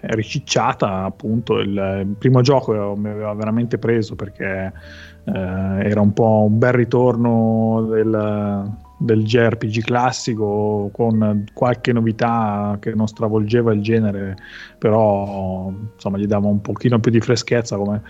[0.00, 4.72] è ricicciata appunto il, primo gioco mi aveva veramente preso perché
[5.24, 12.94] eh, era un po' un bel ritorno del, del JRPG classico con qualche novità che
[12.94, 14.36] non stravolgeva il genere,
[14.78, 18.02] però insomma gli dava un pochino più di freschezza come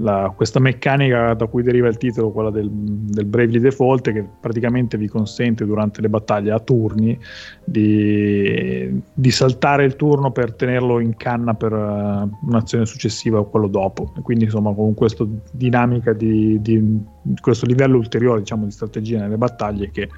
[0.00, 4.96] la, questa meccanica da cui deriva il titolo, quella del, del Bravely Default, che praticamente
[4.96, 7.18] vi consente durante le battaglie a turni
[7.64, 13.66] di, di saltare il turno per tenerlo in canna per uh, un'azione successiva o quello
[13.66, 14.12] dopo.
[14.22, 17.02] Quindi insomma con questa dinamica di, di
[17.40, 20.08] questo livello ulteriore diciamo, di strategia nelle battaglie che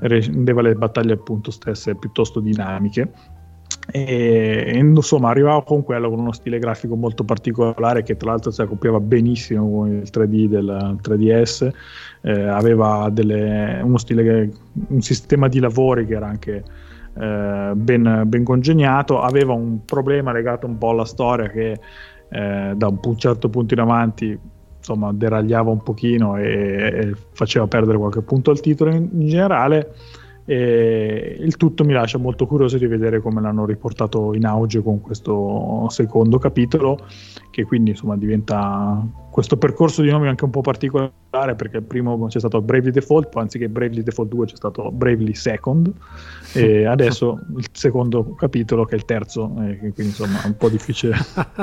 [0.00, 3.40] rendeva le battaglie appunto stesse piuttosto dinamiche
[3.90, 8.62] e, insomma arrivava con quello con uno stile grafico molto particolare che tra l'altro si
[8.62, 11.70] accoppiava benissimo con il 3D del 3DS
[12.22, 14.50] eh, aveva delle, uno stile
[14.88, 16.62] un sistema di lavori che era anche
[17.14, 19.20] eh, ben, ben, congegnato.
[19.20, 21.78] Aveva un problema legato un po' alla storia che
[22.28, 24.38] eh, da un certo punto in avanti
[24.78, 29.94] insomma deragliava un pochino e, e faceva perdere qualche punto al titolo in, in generale
[30.44, 35.00] e il tutto mi lascia molto curioso di vedere come l'hanno riportato in auge con
[35.00, 36.98] questo secondo capitolo,
[37.50, 42.26] che quindi insomma diventa questo percorso di nomi anche un po' particolare perché il primo
[42.26, 45.90] c'è stato Bravely Default, poi anziché Bravely Default 2 c'è stato Bravely Second
[46.52, 50.68] e adesso il secondo capitolo che è il terzo, eh, quindi insomma è un po'
[50.68, 51.16] difficile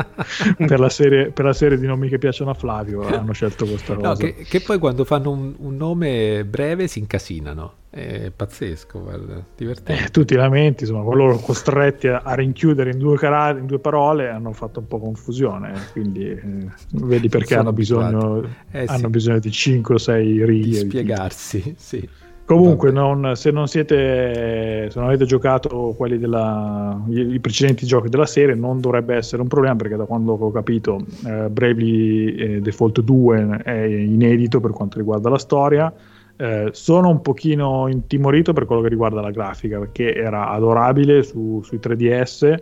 [0.58, 3.94] per, la serie, per, la serie, di nomi che piacciono a Flavio hanno scelto questa
[3.96, 4.08] cosa.
[4.08, 7.74] No, che, che, poi quando fanno un, un nome breve si incasinano.
[7.92, 10.06] È pazzesco, guarda, divertente.
[10.06, 13.80] Eh, tu ti lamenti, insomma, loro costretti a, a rinchiudere in due, cara- in due,
[13.80, 19.08] parole hanno fatto un po' confusione, quindi eh, vedi perché hanno bisogno, eh, hanno sì.
[19.08, 20.68] bisogno, di 5 o 6 righe.
[20.68, 22.08] Di spiegarsi, sì.
[22.46, 28.10] Comunque, non, se non siete, se non avete giocato quelli della, i, i, precedenti giochi
[28.10, 32.62] della serie, non dovrebbe essere un problema perché da quando ho capito, eh, Bravely eh,
[32.62, 35.94] Default 2 è inedito per quanto riguarda la storia.
[36.42, 41.62] Eh, sono un pochino intimorito per quello che riguarda la grafica perché era adorabile su,
[41.64, 42.62] sui 3DS,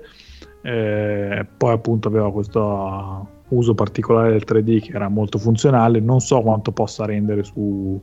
[0.64, 6.00] eh, poi appunto aveva questo uso particolare del 3D che era molto funzionale.
[6.00, 8.02] Non so quanto possa rendere su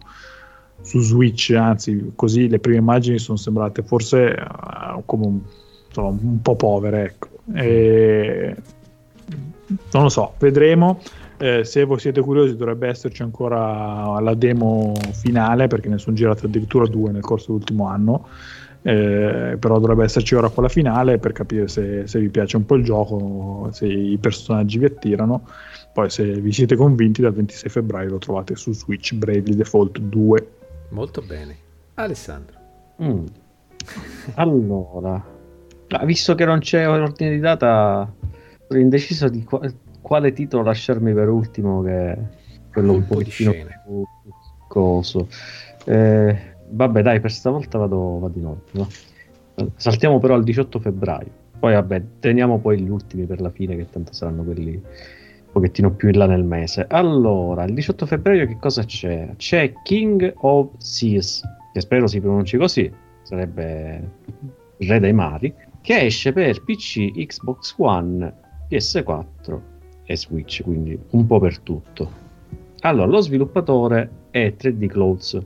[0.80, 5.40] su Switch, anzi così le prime immagini sono sembrate forse uh, come un,
[5.87, 7.28] insomma, un, po' povere, ecco.
[7.54, 8.54] E,
[9.92, 11.00] non lo so, vedremo.
[11.36, 16.46] Eh, se voi siete curiosi dovrebbe esserci ancora la demo finale perché ne sono girate
[16.46, 18.28] addirittura due nel corso dell'ultimo anno
[18.82, 22.76] eh, però dovrebbe esserci ora quella finale per capire se, se, vi piace un po'
[22.76, 25.48] il gioco se i personaggi vi attirano
[25.92, 30.48] poi se vi siete convinti dal 26 febbraio lo trovate su Switch Bravely Default 2
[30.94, 31.56] Molto bene.
[31.94, 32.56] Alessandro.
[33.02, 33.26] Mm.
[34.34, 35.22] Allora,
[36.04, 38.10] visto che non c'è ordine di data,
[38.68, 39.44] sono indeciso di
[40.04, 42.18] quale titolo lasciarmi per ultimo, che è
[42.70, 44.04] quello un, un po' pochettino più
[44.68, 45.28] coso.
[45.86, 46.36] Eh,
[46.68, 48.86] vabbè, dai, per stavolta vado, vado in ordine.
[49.76, 51.30] Saltiamo però al 18 febbraio.
[51.58, 54.78] Poi, vabbè, teniamo poi gli ultimi per la fine, che tanto saranno quelli
[55.50, 56.84] pochettino più in là nel mese.
[56.90, 59.30] Allora, il 18 febbraio che cosa c'è?
[59.36, 61.40] C'è King of Seas,
[61.72, 64.10] che spero si pronunci così, sarebbe
[64.76, 68.34] Re dei Mari, che esce per PC, Xbox One,
[68.68, 69.72] PS4
[70.04, 72.22] e Switch, quindi un po' per tutto.
[72.80, 75.40] Allora, lo sviluppatore è 3D Clothes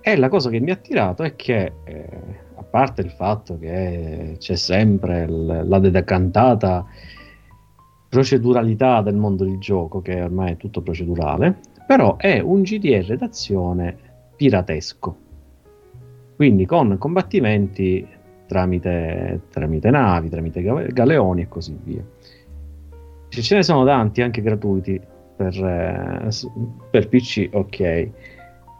[0.00, 2.08] e la cosa che mi ha attirato è che, eh,
[2.54, 6.86] a parte il fatto che c'è sempre l- la decantata
[8.08, 13.96] proceduralità del mondo del gioco, che ormai è tutto procedurale, però è un GDR d'azione
[14.36, 15.16] piratesco,
[16.36, 18.06] quindi con combattimenti
[18.46, 22.02] tramite, tramite navi, tramite galeoni e così via.
[23.28, 25.00] Ce ne sono tanti anche gratuiti
[25.36, 26.28] per, eh,
[26.90, 28.10] per PC, ok.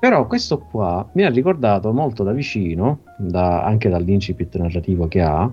[0.01, 5.51] Però questo qua mi ha ricordato molto da vicino, da, anche dall'incipit narrativo che ha,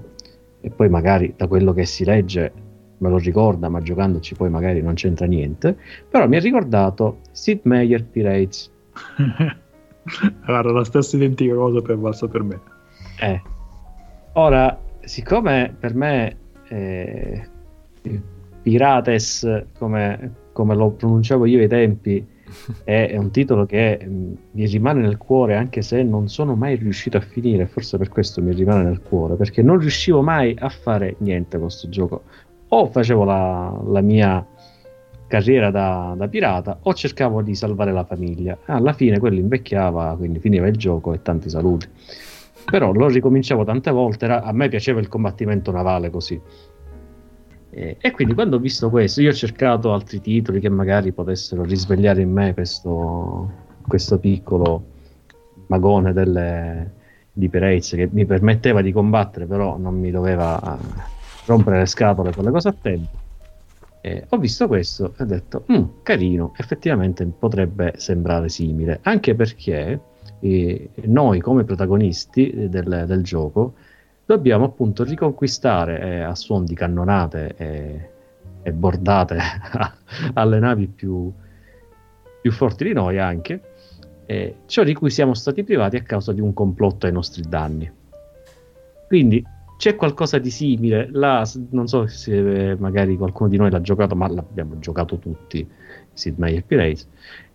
[0.62, 2.51] e poi magari da quello che si legge
[2.97, 5.77] me lo ricorda, ma giocandoci poi magari non c'entra niente,
[6.10, 8.71] però mi ha ricordato Sid Meier Pirates.
[10.45, 12.60] Guarda, la stessa identica cosa per valsa per me.
[13.19, 13.41] Eh.
[14.34, 16.38] Ora, siccome per me
[16.69, 17.47] eh,
[18.65, 22.25] Pirates, come, come, lo pronunciavo io ai tempi,
[22.84, 26.75] è, è un titolo che mm, mi rimane nel cuore anche se non sono mai
[26.75, 30.69] riuscito a finire, forse per questo mi rimane nel cuore, perché non riuscivo mai a
[30.69, 32.23] fare niente con questo gioco.
[32.69, 34.43] O facevo la, la mia
[35.28, 38.58] carriera da, da, pirata o cercavo di salvare la famiglia.
[38.65, 41.88] Alla fine quello invecchiava, quindi finiva il gioco e tanti saluti.
[42.65, 46.41] Però lo ricominciavo tante volte, era, a me piaceva il combattimento navale così.
[47.78, 52.22] E, quindi quando ho visto questo, io ho cercato altri titoli che magari potessero risvegliare
[52.22, 53.52] in me questo,
[53.86, 54.94] questo piccolo
[55.68, 56.94] magone delle,
[57.34, 61.02] di Pirates che mi permetteva di combattere, però non mi doveva eh,
[61.48, 63.18] rompere le scatole con le cose a tempo.
[64.00, 70.00] E ho visto questo e ho detto, mm, carino, effettivamente potrebbe sembrare simile, anche perché
[70.40, 73.74] eh, noi come protagonisti del, del gioco
[74.26, 78.10] dobbiamo appunto riconquistare eh, a suon di cannonate e,
[78.64, 79.38] e bordate
[80.34, 81.32] alle navi più,
[82.42, 83.62] più, forti di noi anche,
[84.26, 87.92] eh, ciò di cui siamo stati privati a causa di un complotto ai nostri danni.
[89.08, 89.46] Quindi
[89.78, 94.28] c'è qualcosa di simile, là, non so se magari qualcuno di noi l'ha giocato, ma
[94.28, 95.68] l'abbiamo giocato tutti,
[96.15, 97.08] Sid Meier Pirates,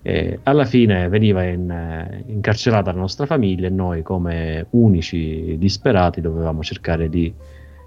[0.02, 6.20] eh, alla fine veniva in, eh, incarcerata la nostra famiglia e noi come unici disperati
[6.20, 7.32] dovevamo cercare di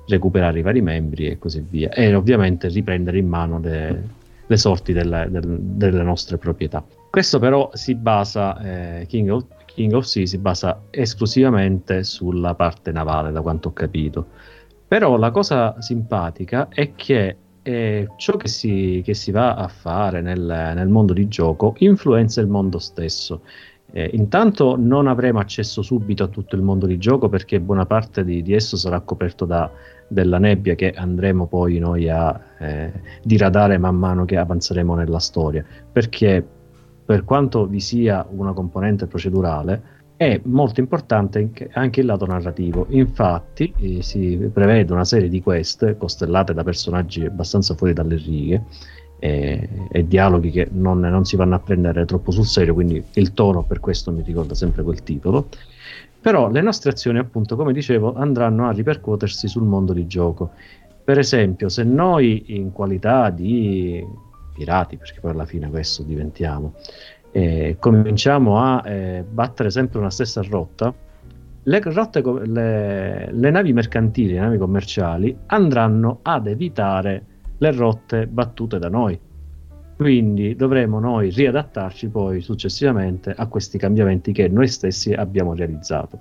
[0.07, 4.03] recuperare i vari membri e così via e ovviamente riprendere in mano le,
[4.45, 6.83] le sorti delle, del, delle nostre proprietà.
[7.09, 12.91] Questo però si basa, eh, King, of, King of Sea si basa esclusivamente sulla parte
[12.91, 14.27] navale da quanto ho capito.
[14.87, 20.21] Però la cosa simpatica è che e ciò che si, che si, va a fare
[20.21, 23.41] nel, nel, mondo di gioco influenza il mondo stesso.
[23.91, 28.23] Eh, intanto non avremo accesso subito a tutto il mondo di gioco perché buona parte
[28.23, 29.71] di, di esso sarà coperto da
[30.07, 32.91] della nebbia che andremo poi noi a eh,
[33.23, 35.65] diradare man mano che avanzeremo nella storia.
[35.91, 36.45] Perché
[37.05, 42.85] per quanto vi sia una componente procedurale, è molto importante anche il lato narrativo.
[42.89, 48.63] Infatti, eh, si prevede una serie di quest costellate da personaggi abbastanza fuori dalle righe
[49.19, 53.33] e, e dialoghi che non, non, si vanno a prendere troppo sul serio, quindi il
[53.33, 55.47] tono per questo mi ricorda sempre quel titolo.
[56.19, 60.51] Però le nostre azioni, appunto, come dicevo, andranno a ripercuotersi sul mondo di gioco.
[61.03, 64.01] Per esempio, se noi in qualità di
[64.53, 66.75] pirati, perché poi alla fine questo diventiamo,
[67.35, 70.93] eh, cominciamo a eh, battere sempre una stessa rotta,
[71.63, 77.25] le, rotte, le, le, navi mercantili, le navi commerciali andranno ad evitare
[77.57, 79.19] le rotte battute da noi.
[79.95, 86.19] Quindi dovremo noi riadattarci poi successivamente a questi cambiamenti che noi stessi abbiamo realizzato.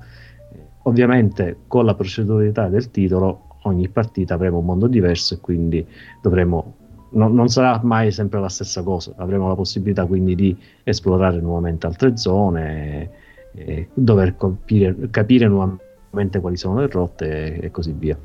[0.85, 5.87] Ovviamente con la proceduralità del titolo ogni partita avremo un mondo diverso e quindi
[6.23, 6.77] dovremo
[7.13, 11.87] no, non sarà mai sempre la stessa cosa, avremo la possibilità quindi di esplorare nuovamente
[11.87, 13.11] altre zone,
[13.53, 18.19] e, e dover colpire, capire nuovamente quali sono le rotte e, e così via.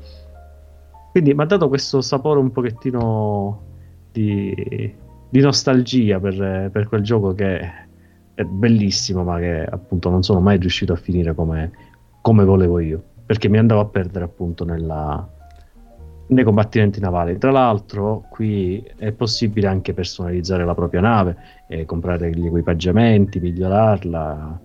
[1.10, 3.62] Quindi mi ha dato questo sapore un pochettino
[4.12, 4.94] di,
[5.28, 7.60] di nostalgia per, per, quel gioco che
[8.34, 11.72] è bellissimo, ma che appunto non sono mai riuscito a finire come,
[12.20, 15.28] come volevo io, perché mi andavo a perdere appunto nella,
[16.28, 17.38] nei combattimenti navali.
[17.38, 21.36] Tra l'altro, qui è possibile anche personalizzare la propria nave,
[21.68, 24.60] e comprare gli equipaggiamenti, migliorarla.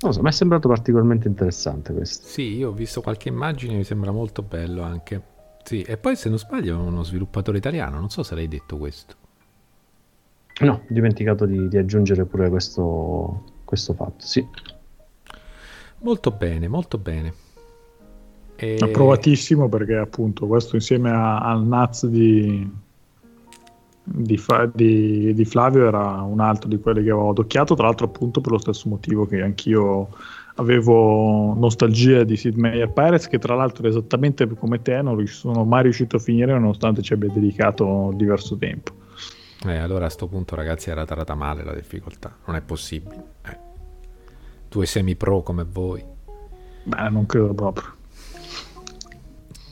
[0.00, 2.26] Non so, mi è sembrato particolarmente interessante questo.
[2.26, 5.22] Sì, io ho visto qualche immagine, mi sembra molto bello anche.
[5.62, 8.76] Sì, e poi se non sbaglio è uno sviluppatore italiano, non so se l'hai detto
[8.76, 9.14] questo.
[10.60, 14.46] No, ho dimenticato di, di aggiungere pure questo, questo fatto, sì.
[16.00, 17.32] Molto bene, molto bene.
[18.56, 18.76] E...
[18.80, 22.70] Approvatissimo perché appunto questo insieme a, al Naz di,
[24.02, 24.40] di,
[24.72, 28.52] di, di, Flavio era un altro di quelli che avevo adocchiato, tra l'altro appunto per
[28.52, 30.08] lo stesso motivo che anch'io
[30.56, 35.82] avevo nostalgia di Sid Meier Pirates, che tra l'altro esattamente come te non sono mai
[35.82, 38.92] riuscito a finire nonostante ci abbia dedicato diverso tempo.
[39.66, 43.24] Eh, allora a questo punto ragazzi era tarata male la difficoltà, non è possibile.
[43.46, 43.58] Eh.
[44.68, 46.04] Due semi-pro come voi.
[46.84, 48.02] Beh, non credo proprio.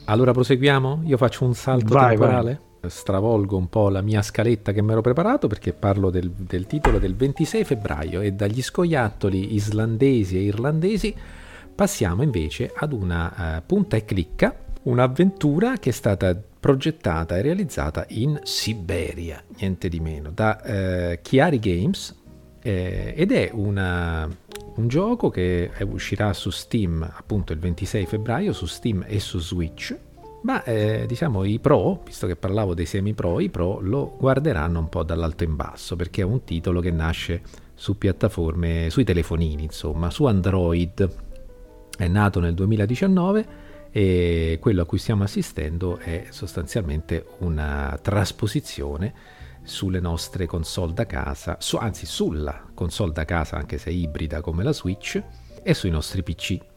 [0.04, 1.02] Allora proseguiamo?
[1.04, 2.44] Io faccio un salto vai, temporale?
[2.44, 6.66] Vai stravolgo un po' la mia scaletta che mi ero preparato perché parlo del, del,
[6.66, 11.14] titolo del 26 febbraio e dagli scoiattoli islandesi e irlandesi
[11.74, 18.04] passiamo invece ad una uh, punta e clicca, un'avventura che è stata progettata e realizzata
[18.08, 22.20] in Siberia, niente di meno, da uh, Chiari Games
[22.62, 24.28] eh, ed è una,
[24.76, 29.96] un gioco che uscirà su Steam appunto il 26 febbraio, su Steam e su Switch
[30.42, 34.88] ma eh, diciamo i pro, visto che parlavo dei semi-pro, i pro lo guarderanno un
[34.88, 37.42] po' dall'alto in basso perché è un titolo che nasce
[37.74, 41.08] su piattaforme, sui telefonini, insomma, su Android.
[41.96, 43.46] È nato nel 2019
[43.92, 49.14] e quello a cui stiamo assistendo è sostanzialmente una trasposizione
[49.62, 54.62] sulle nostre console da casa, su, anzi sulla console da casa anche se ibrida come
[54.62, 55.22] la Switch
[55.62, 56.70] e sui nostri PC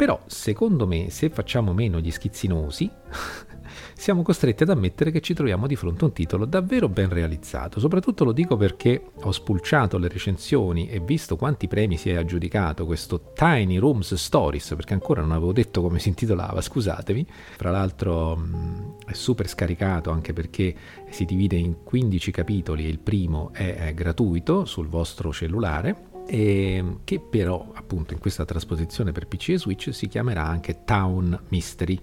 [0.00, 2.90] però, secondo me, se facciamo meno gli schizzinosi,
[4.00, 7.78] siamo costretti ad ammettere che ci troviamo di fronte a un titolo davvero ben realizzato.
[7.80, 12.86] Soprattutto lo dico perché ho spulciato le recensioni e visto quanti premi si è aggiudicato
[12.86, 17.26] questo Tiny Rooms Stories, perché ancora non avevo detto come si intitolava, scusatemi.
[17.58, 20.74] Fra l'altro mh, è super scaricato anche perché
[21.10, 27.00] si divide in 15 capitoli e il primo è, è gratuito sul vostro cellulare e
[27.04, 32.00] che però appunto in questa trasposizione per PC e Switch si chiamerà anche Town Mystery,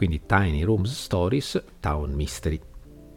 [0.00, 2.58] quindi Tiny Rooms Stories Town Mystery.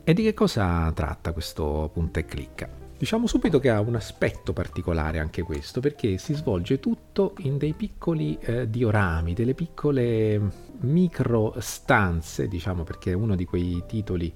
[0.03, 2.69] E di che cosa tratta questo punta e clicca?
[2.97, 7.71] Diciamo subito che ha un aspetto particolare anche questo, perché si svolge tutto in dei
[7.71, 10.41] piccoli eh, diorami, delle piccole
[10.81, 14.33] micro stanze, diciamo perché è uno di quei titoli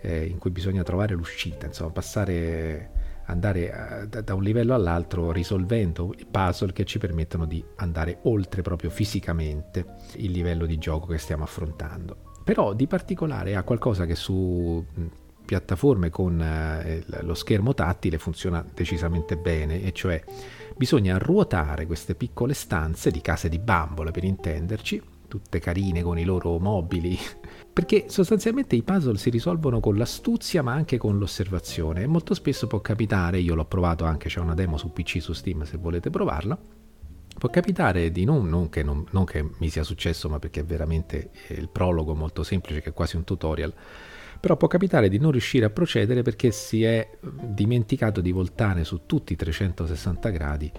[0.00, 6.14] eh, in cui bisogna trovare l'uscita, insomma passare andare eh, da un livello all'altro risolvendo
[6.30, 11.44] puzzle che ci permettono di andare oltre proprio fisicamente il livello di gioco che stiamo
[11.44, 12.30] affrontando.
[12.44, 14.84] Però di particolare ha qualcosa che su
[15.44, 20.22] piattaforme con eh, lo schermo tattile funziona decisamente bene, e cioè
[20.76, 26.24] bisogna ruotare queste piccole stanze di case di bambole per intenderci, tutte carine con i
[26.24, 27.18] loro mobili
[27.72, 32.02] perché sostanzialmente i puzzle si risolvono con l'astuzia ma anche con l'osservazione.
[32.02, 35.32] E molto spesso può capitare, io l'ho provato anche, c'è una demo su PC su
[35.32, 36.58] Steam se volete provarla,
[37.38, 40.64] può capitare di non, non, che, non, non che mi sia successo ma perché è
[40.64, 43.72] veramente il prologo molto semplice che è quasi un tutorial,
[44.38, 49.02] però può capitare di non riuscire a procedere perché si è dimenticato di voltare su
[49.06, 50.72] tutti i 360 gradi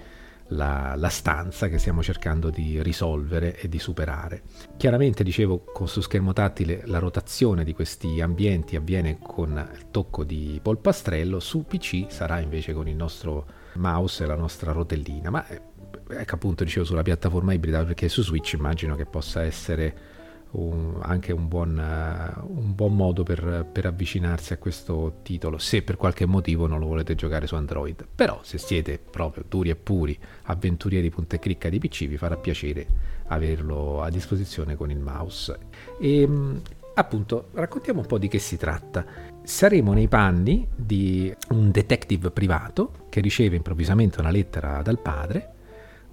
[0.47, 4.43] la, la, stanza che stiamo cercando di risolvere e di superare.
[4.77, 10.23] Chiaramente, dicevo, con su schermo tattile la rotazione di questi ambienti avviene con il tocco
[10.23, 15.47] di polpastrello, su PC sarà invece con il nostro mouse e la nostra rotellina, ma
[15.47, 15.61] eh,
[16.09, 20.12] ecco appunto dicevo sulla piattaforma ibrida perché su Switch immagino che possa essere
[20.53, 25.81] un, anche un buon, uh, un buon modo per, per, avvicinarsi a questo titolo se
[25.81, 28.05] per qualche motivo non lo volete giocare su Android.
[28.13, 32.35] Però se siete proprio duri e puri avventurieri punta e clicca di PC vi farà
[32.35, 32.85] piacere
[33.27, 35.57] averlo a disposizione con il mouse.
[35.99, 36.61] E ehm,
[36.95, 39.05] appunto raccontiamo un po' di che si tratta.
[39.43, 45.53] Saremo nei panni di un detective privato che riceve improvvisamente una lettera dal padre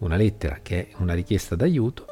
[0.00, 2.06] una lettera che è una richiesta d'aiuto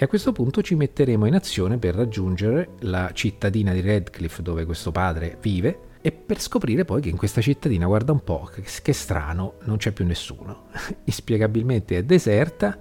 [0.00, 4.64] e a questo punto ci metteremo in azione per raggiungere la cittadina di Redcliffe dove
[4.64, 8.92] questo padre vive e per scoprire poi che in questa cittadina, guarda un po', che,
[8.94, 10.68] strano, non c'è più nessuno.
[11.04, 12.78] Inspiegabilmente è deserta,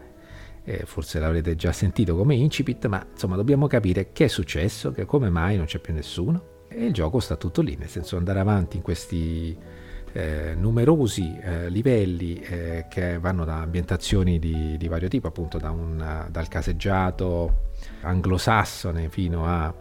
[0.63, 5.03] eh, forse l'avrete già sentito come incipit, ma insomma dobbiamo capire che è successo, che
[5.03, 6.67] come mai non c'è più nessuno.
[6.69, 9.57] E il gioco sta tutto lì, nel senso andare avanti in questi
[10.13, 15.71] eh, numerosi eh, livelli eh, che vanno da ambientazioni di, di vario tipo, appunto da
[15.71, 17.67] un, dal caseggiato
[18.01, 19.73] anglosassone fino a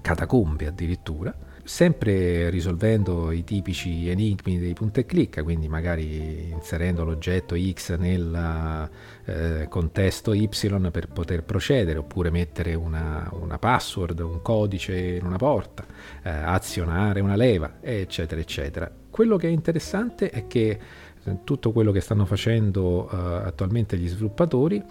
[0.00, 1.34] catacombe addirittura,
[1.64, 8.90] sempre risolvendo i tipici enigmi dei punta e clicca, quindi magari inserendo l'oggetto X nel
[9.24, 10.48] eh, contesto Y
[10.90, 15.84] per poter procedere, oppure mettere una, una password, un codice in una porta,
[16.22, 18.99] eh, azionare una leva, eccetera, eccetera.
[19.10, 20.78] Quello che è interessante è che
[21.24, 24.82] eh, tutto quello che stanno facendo uh, attualmente gli sviluppatori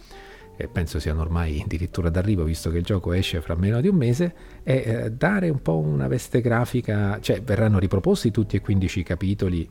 [0.62, 3.96] e penso siano ormai addirittura d'arrivo visto che il gioco esce fra meno di un
[3.96, 9.04] mese, è eh, dare un po' una veste grafica, cioè verranno riproposti tutti e 15
[9.04, 9.70] capitoli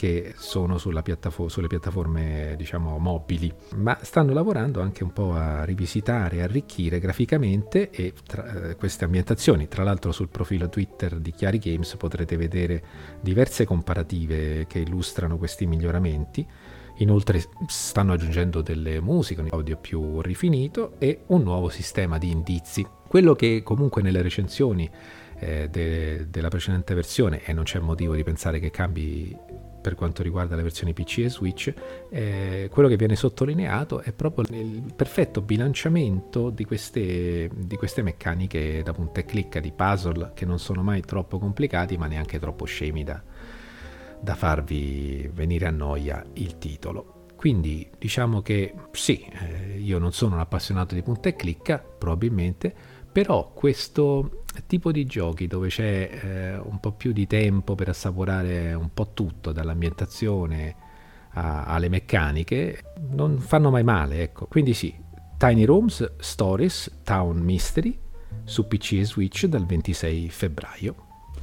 [0.00, 6.40] che sono piattafo- sulle piattaforme diciamo mobili, ma stanno lavorando anche un po' a rivisitare,
[6.40, 9.68] arricchire graficamente e tra, eh, queste ambientazioni.
[9.68, 12.82] Tra l'altro sul profilo Twitter di Chiari Games potrete vedere
[13.20, 16.46] diverse comparative che illustrano questi miglioramenti.
[17.00, 22.86] Inoltre stanno aggiungendo delle musiche, un audio più rifinito e un nuovo sistema di indizi.
[23.06, 24.90] Quello che comunque nelle recensioni
[25.40, 29.36] eh, de- della precedente versione, e non c'è motivo di pensare che cambi
[29.80, 31.72] per quanto riguarda le versioni PC e Switch,
[32.10, 38.82] eh, quello che viene sottolineato è proprio il perfetto bilanciamento di queste, di queste meccaniche
[38.82, 42.64] da punta e clicca, di puzzle che non sono mai troppo complicati ma neanche troppo
[42.64, 43.22] scemi da,
[44.20, 47.26] da farvi venire a noia il titolo.
[47.36, 52.74] Quindi diciamo che sì, eh, io non sono un appassionato di punta e clicca, probabilmente,
[53.12, 58.74] però questo tipo di giochi dove c'è eh, un po' più di tempo per assaporare
[58.74, 60.74] un po' tutto, dall'ambientazione
[61.32, 64.46] a, alle meccaniche, non fanno mai male, ecco.
[64.46, 64.94] Quindi sì,
[65.36, 67.98] Tiny Rooms Stories Town Mystery
[68.44, 70.94] su PC e Switch dal 26 febbraio.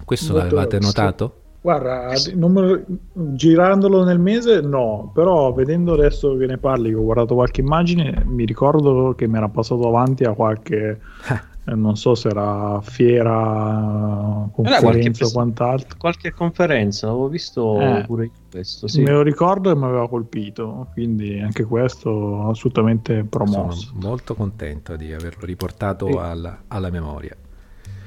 [0.05, 1.41] Questo Molto l'avete notato?
[1.59, 7.33] Guarda, lo, girandolo nel mese no, però vedendo adesso che ne parli, che ho guardato
[7.33, 12.29] qualche immagine, mi ricordo che mi era passato avanti a qualche Eh, non so se
[12.29, 15.97] era fiera, conferenza o quant'altro.
[15.97, 18.87] Qualche conferenza, avevo visto eh, pure questo.
[18.87, 19.01] Sì.
[19.01, 23.87] Me lo ricordo e mi aveva colpito, quindi anche questo assolutamente promosso.
[23.87, 26.17] Sono molto contento di averlo riportato sì.
[26.17, 27.35] alla, alla, memoria.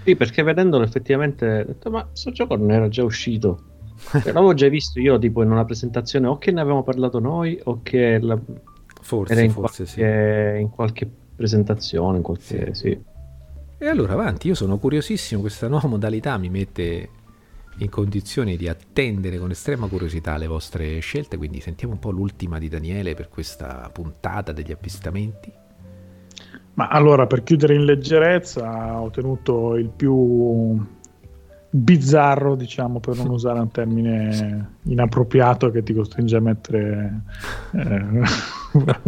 [0.05, 3.65] Sì, perché vedendolo effettivamente ho detto, ma questo gioco non era già uscito.
[4.25, 7.81] L'avevo già visto io tipo in una presentazione o che ne avevamo parlato noi o
[7.83, 8.39] che la...
[9.03, 10.61] forse, era in, forse qualche, sì.
[10.61, 12.75] in qualche presentazione, in qualche...
[12.75, 12.89] sì.
[12.89, 13.19] sì.
[13.83, 17.09] E allora avanti, io sono curiosissimo, questa nuova modalità mi mette
[17.79, 22.59] in condizioni di attendere con estrema curiosità le vostre scelte, quindi sentiamo un po' l'ultima
[22.59, 25.51] di Daniele per questa puntata degli avvistamenti.
[26.75, 30.85] Ma allora, per chiudere in leggerezza, ho tenuto il più
[31.71, 37.23] bizzarro, diciamo, per non usare un termine inappropriato che ti costringe a mettere
[37.73, 38.23] eh,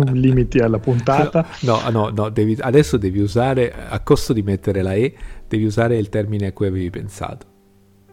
[0.13, 1.47] limiti alla puntata.
[1.63, 5.15] No, no, no, devi, adesso devi usare, a costo di mettere la E,
[5.49, 7.51] devi usare il termine a cui avevi pensato.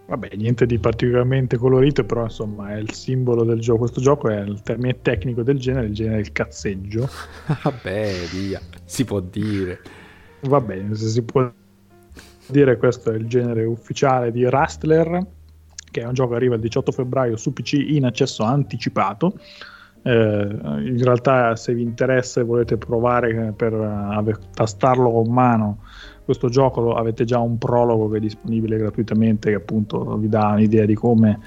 [0.08, 3.82] Vabbè, niente di particolarmente colorito, però insomma è il simbolo del gioco.
[3.82, 7.08] Questo gioco è il termine tecnico del genere, il genere del cazzeggio.
[7.62, 9.80] Vabbè, via, si può dire.
[10.42, 11.52] Va bene, se si può
[12.52, 15.26] dire questo è il genere ufficiale di Rustler,
[15.92, 19.40] che è un gioco che arriva il 18 febbraio su PC in accesso anticipato.
[20.02, 25.80] Eh, in realtà se vi interessa e volete provare per uh, tastarlo con mano
[26.30, 30.86] questo gioco avete già un prologo che è disponibile gratuitamente che appunto vi dà un'idea
[30.86, 31.40] di come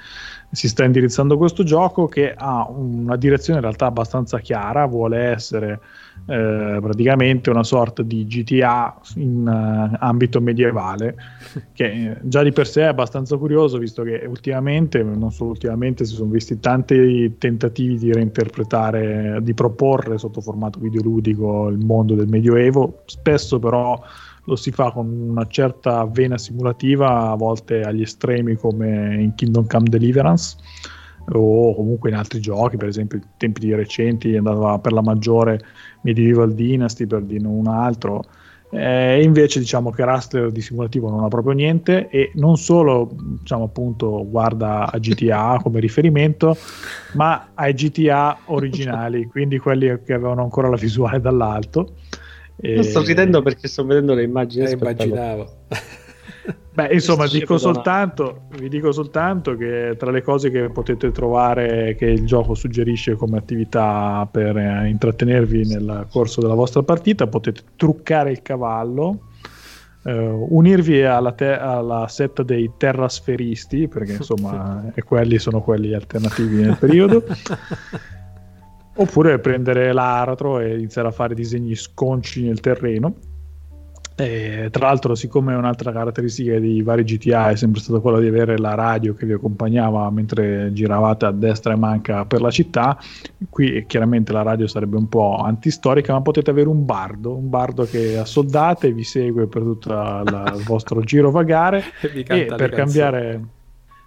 [0.50, 5.80] si sta indirizzando questo gioco che ha una direzione in realtà abbastanza chiara, vuole essere
[6.26, 11.16] eh, praticamente una sorta di GTA in uh, ambito medievale,
[11.72, 16.04] che eh, già di per sé è abbastanza curioso, visto che ultimamente, non solo ultimamente,
[16.04, 22.28] si sono visti tanti tentativi di reinterpretare, di proporre sotto formato videoludico il mondo del
[22.28, 24.00] Medioevo, spesso però
[24.44, 29.66] lo si fa con una certa vena simulativa, a volte agli estremi come in Kingdom
[29.66, 30.56] Come Deliverance
[31.30, 35.60] o comunque in altri giochi, per esempio in tempi recenti andava per la maggiore
[36.02, 38.24] Medieval Dynasty per dire un altro.
[38.70, 43.10] E eh, invece diciamo che Rustler di simulativo non ha proprio niente e non solo
[43.14, 46.56] diciamo appunto guarda a GTA come riferimento
[47.12, 51.96] ma ai GTA originali quindi quelli che avevano ancora la visuale dall'alto
[52.56, 52.82] e...
[52.84, 54.66] Sto ridendo perché sto vedendo le immagini.
[54.66, 55.66] Eh, immaginavo.
[56.74, 62.06] Beh, insomma, dico soltanto, vi dico soltanto che tra le cose che potete trovare che
[62.06, 68.30] il gioco suggerisce come attività per eh, intrattenervi nel corso della vostra partita, potete truccare
[68.30, 69.28] il cavallo,
[70.04, 76.78] eh, unirvi alla, te- alla, setta dei terrasferisti, perché insomma quelli sono quelli alternativi nel
[76.78, 77.22] periodo.
[78.96, 83.14] Oppure prendere l'aratro e iniziare a fare disegni sconci nel terreno.
[84.14, 88.58] E, tra l'altro, siccome un'altra caratteristica di vari GTA è sempre stata quella di avere
[88.58, 92.98] la radio che vi accompagnava mentre giravate a destra e manca per la città,
[93.48, 97.84] qui chiaramente la radio sarebbe un po' antistorica, ma potete avere un bardo, un bardo
[97.84, 103.40] che assoldate e vi segue per tutto il vostro giro vagare e, e per cambiare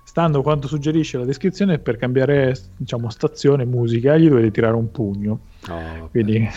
[0.03, 5.39] stando quanto suggerisce la descrizione, per cambiare diciamo, stazione musica gli dovete tirare un pugno.
[5.67, 6.47] Oh, Quindi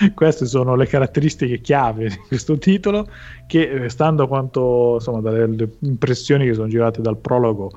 [0.14, 3.08] Queste sono le caratteristiche chiave di questo titolo
[3.46, 7.70] che, stando a quanto, insomma, dalle impressioni che sono girate dal prologo,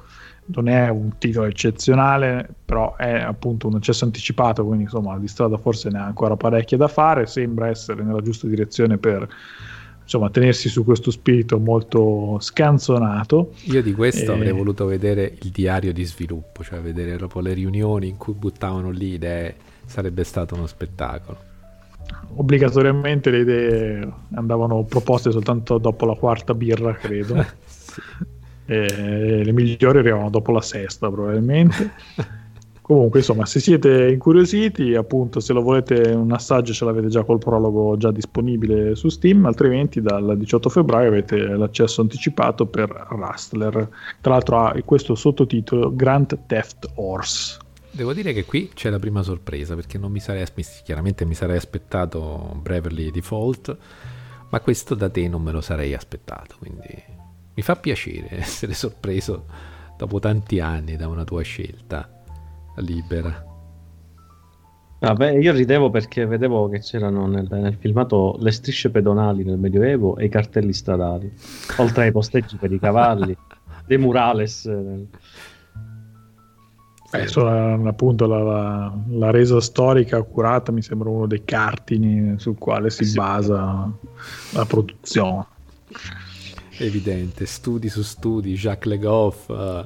[0.45, 5.57] non è un titolo eccezionale, però è appunto un accesso anticipato, quindi insomma di strada
[5.57, 9.27] forse ne ha ancora parecchie da fare, sembra essere nella giusta direzione per
[10.01, 13.53] insomma tenersi su questo spirito molto scanzonato.
[13.67, 14.35] Io di questo e...
[14.35, 18.89] avrei voluto vedere il diario di sviluppo, cioè vedere proprio le riunioni in cui buttavano
[18.89, 19.55] lì idee,
[19.85, 21.51] sarebbe stato uno spettacolo
[22.35, 27.43] obbligatoriamente le idee andavano proposte soltanto dopo la quarta birra, credo.
[27.65, 28.01] sì.
[28.65, 31.91] le migliori arrivavano dopo la sesta, probabilmente.
[32.83, 37.37] Comunque, insomma, se siete incuriositi, appunto, se lo volete un assaggio ce l'avete già col
[37.37, 43.89] prologo già disponibile su Steam, altrimenti dal 18 febbraio avete l'accesso anticipato per Rustler.
[44.19, 47.57] Tra l'altro ha questo sottotitolo Grand Theft Horse.
[47.95, 50.43] Devo dire che qui c'è la prima sorpresa perché non mi sarei
[50.83, 53.77] chiaramente mi sarei aspettato Bravely Default,
[54.49, 56.87] ma questo da te non me lo sarei aspettato, quindi
[57.53, 59.45] mi fa piacere essere sorpreso
[59.95, 62.09] dopo tanti anni da una tua scelta
[62.77, 63.45] libera.
[64.97, 70.17] Vabbè, io ridevo perché vedevo che c'erano nel, nel, filmato le strisce pedonali nel Medioevo
[70.17, 71.31] e i cartelli stradali,
[71.77, 73.37] oltre ai posteggi per i cavalli,
[73.85, 74.65] dei murales.
[74.65, 75.07] Nel...
[77.13, 82.57] Eh, sono, appunto la, la, la, resa storica accurata mi sembra uno dei cartini sul
[82.57, 83.15] quale si sì.
[83.15, 83.91] basa
[84.53, 85.45] la produzione.
[86.79, 89.85] Evidente, studi su studi, Jacques Le Goff, uh,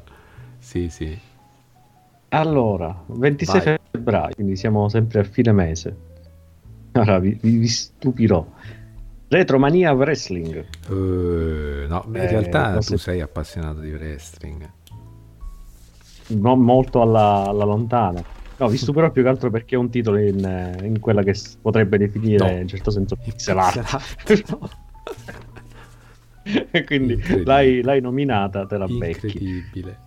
[0.57, 1.19] sì sì.
[2.29, 3.77] Allora, 26 Vai.
[3.91, 5.95] febbraio, quindi siamo sempre a fine mese.
[6.93, 8.45] Ora vi, vi, vi stupirò.
[9.27, 10.65] Retromania Wrestling.
[10.87, 14.75] Uh, no, in eh, realtà tu sei appassionato di wrestling
[16.27, 18.23] non molto alla, alla lontana.
[18.59, 21.97] No, visto però più che altro perché è un titolo in, in quella che potrebbe
[21.97, 22.51] definire no.
[22.51, 24.25] in un certo senso pixel art.
[26.71, 29.27] e quindi l'hai, l'hai, nominata, te la becchi.
[29.27, 30.05] Incredibile.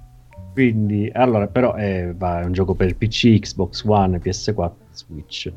[0.53, 5.53] Quindi, allora, però è, va, è, un gioco per PC, Xbox One, PS4, Switch.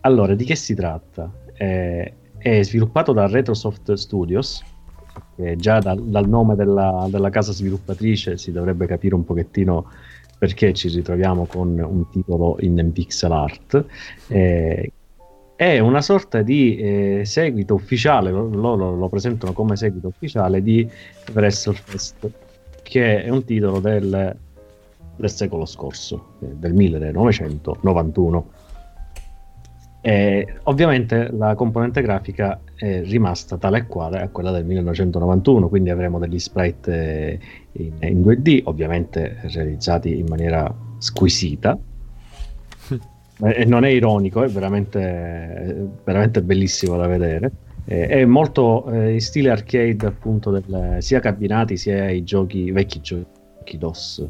[0.00, 1.30] Allora, di che si tratta?
[1.52, 4.62] È, è sviluppato da Retrosoft Studios,
[5.34, 9.90] che già dal, dal nome della, della, casa sviluppatrice si dovrebbe capire un pochettino
[10.38, 13.84] perché ci ritroviamo con un titolo in pixel art.
[14.28, 14.92] Eh,
[15.56, 20.88] è una sorta di eh, seguito ufficiale, loro lo presentano come seguito ufficiale di
[21.32, 22.30] WrestleFest,
[22.82, 24.36] che è un titolo del,
[25.16, 28.50] del secolo scorso, eh, del 1991.
[30.06, 35.88] E ovviamente la componente grafica è rimasta tale e quale a quella del 1991, quindi
[35.88, 37.40] avremo degli sprite
[37.72, 41.78] in, in 2D, ovviamente realizzati in maniera squisita.
[43.44, 47.50] e non è ironico, è veramente, veramente bellissimo da vedere.
[47.86, 53.78] è molto eh, in stile arcade, appunto, del, sia cabinati sia i giochi, vecchi giochi
[53.78, 54.28] DOS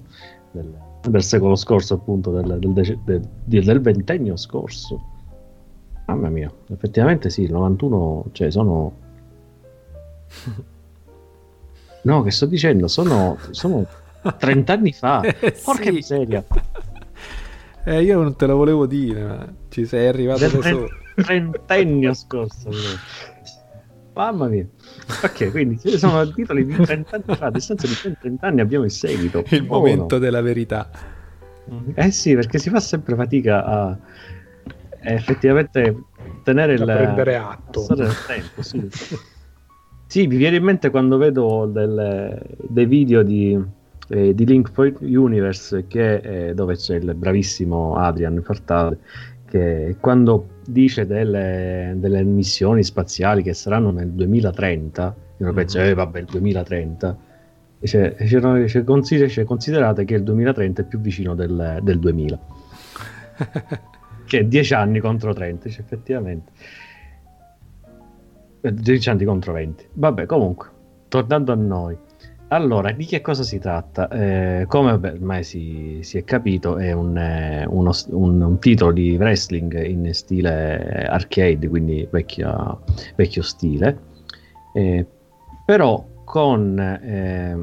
[0.52, 0.72] del,
[1.08, 5.08] del secolo scorso, appunto, del, del, del ventennio scorso
[6.06, 8.92] Mamma mia, effettivamente sì, il 91, cioè sono...
[12.04, 13.86] No, che sto dicendo, sono, sono
[14.38, 15.22] 30 anni fa.
[15.22, 15.90] Eh, Porca sì.
[15.90, 16.44] miseria.
[17.86, 20.88] Eh, io non te lo volevo dire, ma ci sei arrivato da solo.
[21.16, 22.70] Trentennio scorso.
[24.14, 24.66] Mamma mia.
[25.22, 28.90] Ok, quindi sono titoli di 30 anni fa, a distanza di 30 anni abbiamo il
[28.90, 29.44] seguito.
[29.50, 30.88] Il oh, momento della verità.
[31.94, 33.98] Eh sì, perché si fa sempre fatica a
[35.04, 36.02] effettivamente
[36.42, 37.86] tenere da il prendere atto
[38.26, 38.88] tempo, sì.
[40.06, 43.58] sì, mi viene in mente quando vedo delle, dei video di,
[44.08, 48.98] eh, di Link Universe che, eh, dove c'è il bravissimo Adrian Fartale
[49.54, 55.54] che quando dice delle, delle missioni spaziali che saranno nel 2030 io mm-hmm.
[55.54, 57.18] penso, eh vabbè il 2030
[57.84, 62.38] cioè, cioè, consider- considerate che il 2030 è più vicino del, del 2000
[64.26, 66.52] che è 10 anni contro 30, cioè, effettivamente.
[68.60, 69.88] 10 eh, anni contro 20.
[69.92, 70.68] Vabbè, comunque,
[71.08, 71.96] tornando a noi.
[72.48, 74.08] Allora, di che cosa si tratta?
[74.08, 79.16] Eh, come ormai si, si, è capito, è un, eh, uno, un, un, titolo di
[79.16, 82.84] wrestling in stile arcade, quindi vecchio,
[83.16, 83.98] vecchio stile,
[84.74, 85.06] eh,
[85.64, 87.56] però con eh,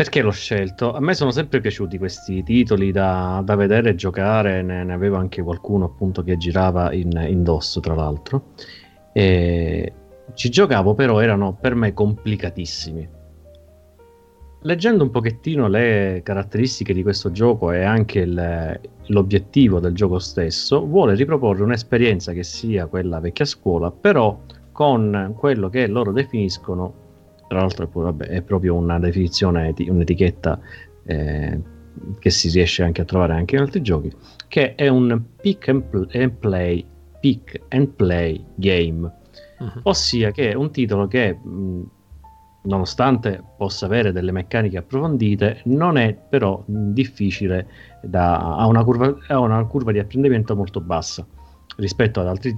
[0.00, 0.94] perché l'ho scelto?
[0.94, 5.16] A me sono sempre piaciuti questi titoli da, da vedere e giocare, ne, ne, avevo
[5.16, 7.44] anche qualcuno appunto che girava in, in
[7.82, 8.54] tra l'altro.
[9.12, 9.92] E
[10.32, 13.08] ci giocavo però erano per me complicatissimi.
[14.62, 20.86] leggendo un pochettino le caratteristiche di questo gioco e anche il, l'obiettivo del gioco stesso,
[20.86, 24.40] vuole riproporre un'esperienza che sia quella vecchia scuola, però
[24.72, 27.09] con quello che loro definiscono,
[27.50, 30.60] tra l'altro vabbè, è proprio una definizione, un'etichetta
[31.04, 31.60] eh,
[32.20, 34.12] che si riesce anche a trovare anche in altri giochi,
[34.46, 36.86] che è un pick and, pl- and play,
[37.18, 39.12] pick and play game,
[39.58, 39.80] uh-huh.
[39.82, 41.90] ossia che è un titolo che mh,
[42.62, 47.66] nonostante possa avere delle meccaniche approfondite, non è però difficile,
[48.00, 51.26] da, ha, una curva, ha una curva di apprendimento molto bassa
[51.80, 52.54] rispetto ad altri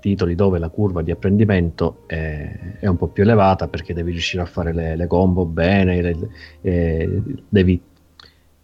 [0.00, 4.42] titoli dove la curva di apprendimento è, è, un po' più elevata perché devi riuscire
[4.42, 6.16] a fare le, le combo bene, le,
[6.60, 7.80] eh, devi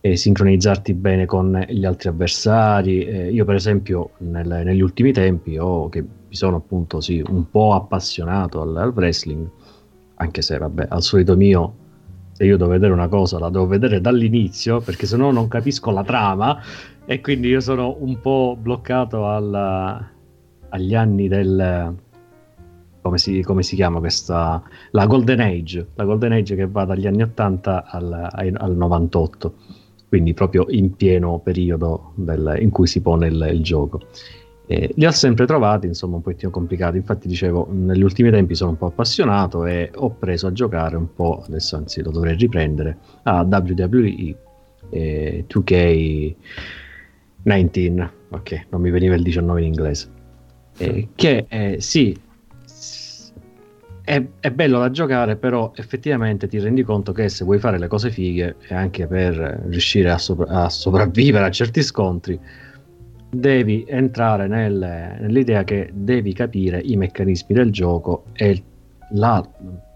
[0.00, 3.04] eh, sincronizzarti bene con gli altri avversari.
[3.04, 7.48] Eh, io per esempio nel, negli ultimi tempi ho, che mi sono appunto sì, un
[7.48, 9.48] po' appassionato al, al wrestling,
[10.16, 11.74] anche se vabbè, al solito mio,
[12.32, 15.90] se io devo vedere una cosa la devo vedere dall'inizio, perché se no non capisco
[15.90, 16.60] la trama
[17.04, 20.10] e quindi io sono un po' bloccato alla,
[20.68, 21.94] agli anni del...
[23.00, 24.62] Come si, come si, chiama questa?
[24.92, 29.54] La Golden Age, la Golden Age che va dagli anni 80 al, al 98,
[30.08, 34.02] quindi proprio in pieno periodo del, in cui si pone il, il gioco.
[34.66, 36.96] Eh, li ho sempre trovati, insomma, un pochettino complicati.
[36.96, 41.12] Infatti, dicevo, negli ultimi tempi sono un po' appassionato e ho preso a giocare un
[41.12, 44.36] po', adesso anzi lo dovrei riprendere, a WWE
[44.90, 45.44] eh,
[47.44, 48.08] 2K19.
[48.30, 50.08] Ok, non mi veniva il 19 in inglese.
[50.78, 52.16] Eh, che eh, sì,
[54.04, 57.88] è, è, bello da giocare, però effettivamente ti rendi conto che se vuoi fare le
[57.88, 62.38] cose fighe e anche per riuscire a, sopra- a sopravvivere a certi scontri,
[63.30, 68.62] devi entrare nel, nell'idea che devi capire i meccanismi del gioco e
[69.12, 69.46] la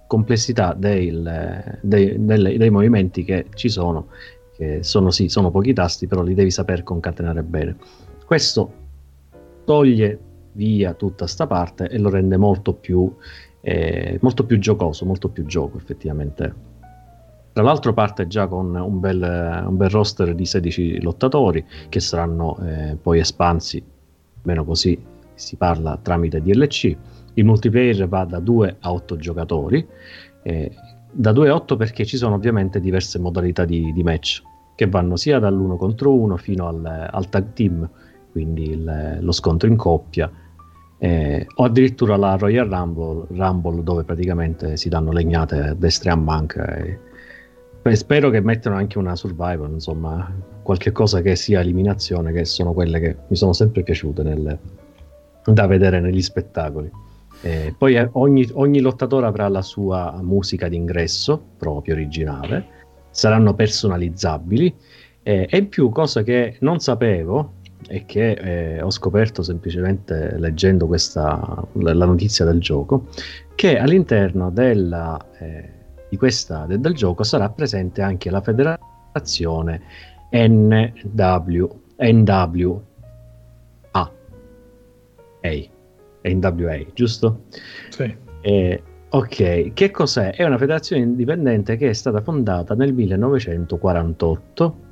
[0.06, 4.08] complessità del, dei, dei, dei, movimenti che ci sono,
[4.56, 7.76] che sono sì, sono pochi tasti, però li devi saper concatenare bene.
[8.24, 8.72] Questo
[9.64, 10.18] toglie
[10.52, 13.14] via tutta sta parte e lo rende molto più,
[13.60, 16.74] eh, molto più giocoso, molto più gioco effettivamente
[17.56, 22.58] tra l'altro parte già con un bel, un bel roster di 16 lottatori che saranno
[22.58, 23.82] eh, poi espansi,
[24.42, 25.02] meno così
[25.32, 26.94] si parla tramite DLC.
[27.32, 29.86] Il multiplayer va da 2 a 8 giocatori,
[30.42, 30.70] eh,
[31.18, 34.42] da 2 a 8 perché ci sono ovviamente diverse modalità di, di match
[34.74, 37.88] che vanno sia dall'1 contro 1 fino al, al tag team,
[38.30, 40.30] quindi il, lo scontro in coppia,
[40.98, 46.12] eh, o addirittura la Royal Rumble, Rumble, dove praticamente si danno legnate a destra e
[46.12, 46.76] a manca.
[46.76, 46.98] E,
[47.94, 50.30] spero che mettano anche una survival, insomma,
[50.62, 54.58] qualche cosa che sia eliminazione, che sono quelle che mi sono sempre piaciute nel,
[55.44, 56.90] da vedere negli spettacoli.
[57.42, 62.66] Eh, poi eh, ogni, ogni, lottatore avrà la sua musica d'ingresso proprio originale,
[63.10, 64.74] saranno personalizzabili
[65.22, 67.54] eh, e in più, cosa che non sapevo
[67.88, 73.08] e che eh, ho scoperto semplicemente leggendo questa, la, notizia del gioco,
[73.54, 75.74] che all'interno della eh,
[76.08, 79.82] di questa, del, gioco sarà presente anche la federazione
[80.30, 81.66] NW,
[81.98, 82.80] NWA.
[83.92, 84.10] A.
[86.26, 87.44] NWA, giusto?
[87.90, 88.14] Sì.
[88.40, 90.34] Eh, ok, che cos'è?
[90.34, 94.84] È una federazione indipendente che è stata fondata nel 1948.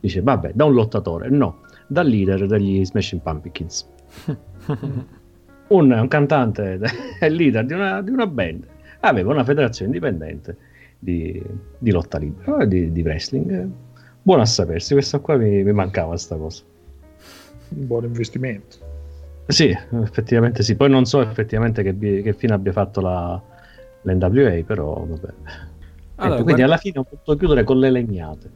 [0.00, 1.28] Dice, vabbè, da un lottatore.
[1.28, 3.88] No, dal leader degli Smashing Pumpkins.
[5.68, 6.78] un, un cantante
[7.20, 8.66] il leader di una, di una band
[9.00, 10.56] aveva una federazione indipendente
[10.98, 11.42] di,
[11.78, 13.68] di lotta libera, di, di, wrestling.
[14.22, 16.62] Buono a sapersi, questa qua mi, mi mancava questa cosa.
[17.70, 18.91] Un buon investimento.
[19.46, 20.76] Sì, effettivamente sì.
[20.76, 23.40] Poi non so effettivamente che, che fine abbia fatto la,
[24.02, 25.32] l'NWA, però vabbè.
[26.16, 26.64] Allora, ecco, quindi guarda...
[26.64, 28.50] alla fine ho potuto chiudere con le legnate.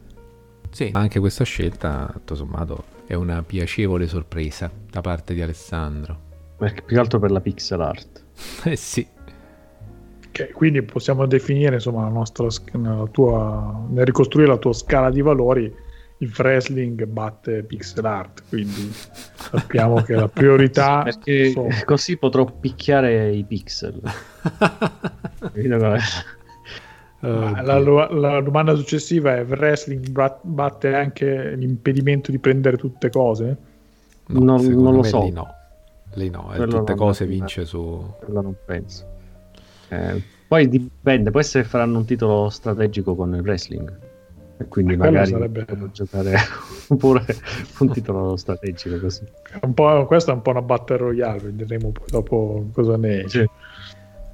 [0.69, 6.25] Sì, anche questa scelta, tutto sommato, è una piacevole sorpresa da parte di Alessandro.
[6.57, 8.23] Perché più che altro per la pixel art.
[8.65, 9.07] eh sì.
[10.27, 15.21] Okay, quindi possiamo definire insomma la nostra, nella tua, nel ricostruire la tua scala di
[15.21, 15.85] valori
[16.19, 18.91] il wrestling batte pixel art quindi
[19.49, 21.69] sappiamo che la priorità perché sono...
[21.85, 24.01] così potrò picchiare i pixel.
[27.19, 30.07] La, la, domanda successiva è wrestling
[30.41, 33.57] batte anche l'impedimento di prendere tutte cose?
[34.27, 35.23] No, non, non lo so.
[35.23, 35.47] lì no,
[36.13, 39.05] lì no eh, tutte cose vince su quello non penso.
[39.89, 44.06] Eh, poi dipende, può essere che faranno un titolo strategico con il wrestling.
[44.59, 45.65] E quindi eh, magari sarebbe...
[45.91, 46.35] giocare
[46.97, 47.25] pure
[47.79, 49.23] un titolo strategico così.
[49.61, 53.49] Un po', questa è un po' una battle royale, vedremo poi dopo cosa ne esce.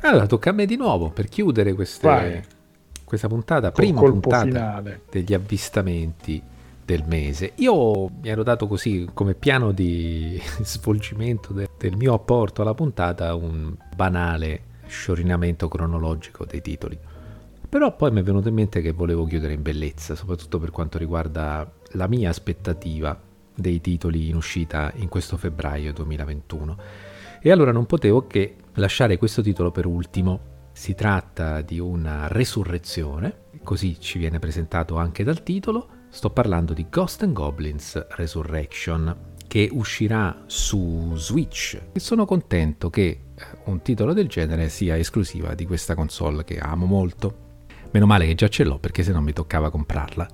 [0.01, 2.43] Allora, tocca a me di nuovo per chiudere queste,
[3.03, 5.01] questa puntata, Col prima puntata finale.
[5.09, 6.41] degli avvistamenti
[6.85, 7.53] del mese.
[7.55, 13.33] Io mi ero dato così come piano di svolgimento de- del mio apporto alla puntata
[13.35, 16.97] un banale sciorinamento cronologico dei titoli.
[17.73, 20.99] Però poi mi è venuto in mente che volevo chiudere in bellezza, soprattutto per quanto
[20.99, 23.19] riguarda la mia aspettativa
[23.55, 26.77] dei titoli in uscita in questo febbraio 2021.
[27.41, 30.69] E allora non potevo che lasciare questo titolo per ultimo.
[30.71, 35.87] Si tratta di una resurrezione, così ci viene presentato anche dal titolo.
[36.09, 39.17] Sto parlando di Ghost and Goblins Resurrection,
[39.47, 41.81] che uscirà su Switch.
[41.91, 46.59] E sono contento che eh, un titolo del genere sia esclusiva di questa console che
[46.59, 47.43] amo molto.
[47.93, 50.27] Meno male che già ce l'ho perché se no mi toccava comprarla.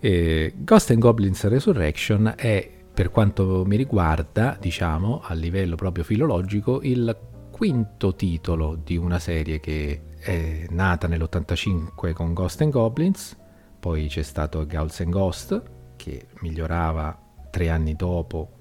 [0.00, 6.80] E Ghost and Goblins Resurrection è, per quanto mi riguarda, diciamo, a livello proprio filologico,
[6.82, 7.14] il
[7.50, 13.36] quinto titolo di una serie che è nata nell'85 con Ghost and Goblins,
[13.78, 15.62] poi c'è stato Ghosts and Ghost
[15.96, 17.18] che migliorava
[17.50, 18.52] tre anni dopo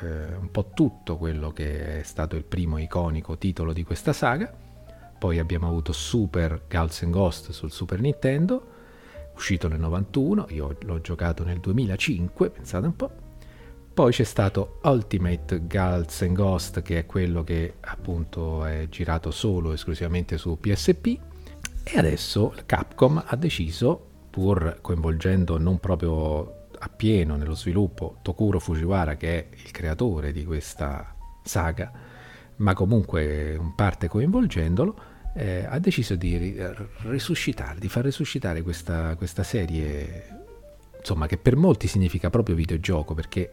[0.00, 4.52] eh, un po' tutto quello che è stato il primo iconico titolo di questa saga.
[5.22, 8.66] Poi abbiamo avuto Super Ghosts and Ghost sul Super Nintendo,
[9.36, 13.10] uscito nel 91, io l'ho giocato nel 2005, pensate un po'.
[13.94, 19.72] Poi c'è stato Ultimate Ghosts and Ghost, che è quello che appunto è girato solo
[19.72, 21.06] esclusivamente su PSP.
[21.84, 29.38] E adesso Capcom ha deciso, pur coinvolgendo non proprio appieno nello sviluppo Tokuro Fujiwara, che
[29.38, 31.14] è il creatore di questa
[31.44, 31.92] saga,
[32.56, 36.56] ma comunque in parte coinvolgendolo, eh, ha deciso di ri-
[37.02, 40.40] risuscitare, di far risuscitare questa, questa serie,
[40.98, 43.52] insomma, che per molti significa proprio videogioco, perché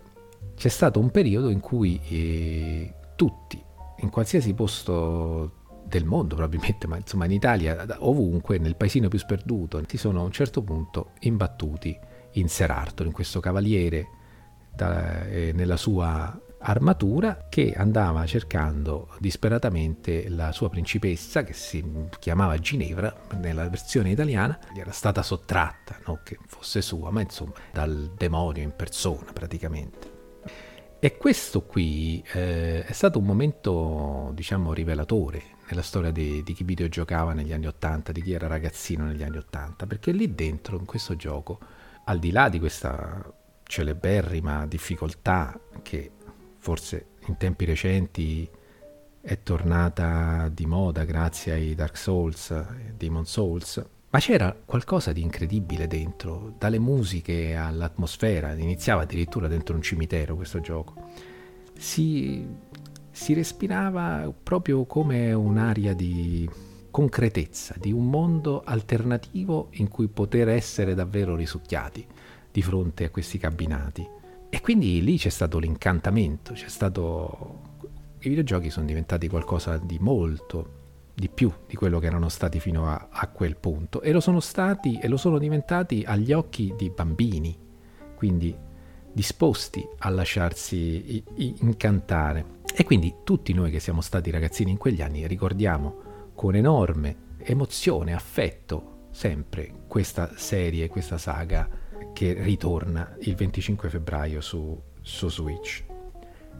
[0.55, 3.61] c'è stato un periodo in cui eh, tutti,
[3.99, 5.53] in qualsiasi posto
[5.85, 10.23] del mondo probabilmente, ma insomma in Italia, ovunque, nel paesino più sperduto, si sono a
[10.23, 11.97] un certo punto imbattuti
[12.33, 14.07] in Ser Arthur, in questo cavaliere
[14.73, 21.83] da- eh, nella sua armatura che andava cercando disperatamente la sua principessa che si
[22.19, 24.59] chiamava Ginevra nella versione italiana.
[24.73, 30.17] Gli era stata sottratta non che fosse sua ma insomma dal demonio in persona praticamente.
[31.01, 36.65] E questo qui eh, è stato un momento diciamo rivelatore nella storia di, di chi
[36.65, 40.85] videogiocava negli anni 80 di chi era ragazzino negli anni 80 perché lì dentro in
[40.85, 41.59] questo gioco
[42.05, 43.23] al di là di questa
[43.63, 46.11] celeberrima difficoltà che
[46.69, 48.47] forse in tempi recenti
[49.21, 52.53] è tornata di moda grazie ai Dark Souls,
[52.95, 59.81] Demon Souls, ma c'era qualcosa di incredibile dentro, dalle musiche all'atmosfera, iniziava addirittura dentro un
[59.81, 60.93] cimitero questo gioco.
[61.75, 62.45] Si,
[63.09, 66.47] si respirava proprio come un'aria di
[66.91, 72.05] concretezza, di un mondo alternativo in cui poter essere davvero risucchiati
[72.51, 74.17] di fronte a questi cabinati.
[74.49, 77.67] E quindi lì c'è stato l'incantamento, c'è stato...
[78.19, 80.77] I videogiochi sono diventati qualcosa di molto
[81.19, 84.39] di più di quello che erano stati fino a, a quel punto e lo sono
[84.39, 87.57] stati e lo sono diventati agli occhi di bambini,
[88.15, 88.55] quindi
[89.11, 92.57] disposti a lasciarsi incantare.
[92.73, 98.13] E quindi tutti noi che siamo stati ragazzini in quegli anni ricordiamo con enorme emozione,
[98.13, 101.67] affetto, sempre questa serie, questa saga
[102.13, 105.83] che ritorna il 25 febbraio su, su Switch.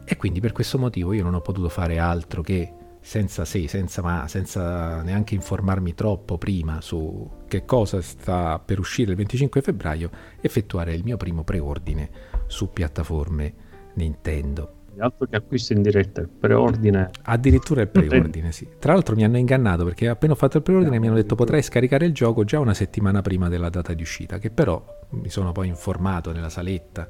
[0.04, 4.02] E quindi per questo motivo io non ho potuto fare altro che senza se, senza
[4.02, 10.10] ma, senza neanche informarmi troppo prima su che cosa sta per uscire il 25 febbraio,
[10.40, 12.10] effettuare il mio primo preordine
[12.46, 13.54] su piattaforme
[13.94, 14.79] Nintendo.
[15.00, 17.10] Altro che acquisto in diretta, il preordine.
[17.22, 18.68] Addirittura il preordine, sì.
[18.78, 21.62] Tra l'altro mi hanno ingannato perché appena ho fatto il preordine mi hanno detto potrai
[21.62, 25.52] scaricare il gioco già una settimana prima della data di uscita, che però mi sono
[25.52, 27.08] poi informato nella saletta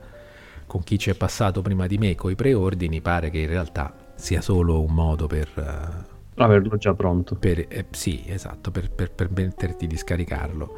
[0.66, 3.92] con chi ci è passato prima di me con i preordini, pare che in realtà
[4.14, 5.48] sia solo un modo per...
[5.56, 7.34] eh, Averlo già pronto.
[7.34, 10.76] per- eh, sì, esatto, per, per permetterti di scaricarlo.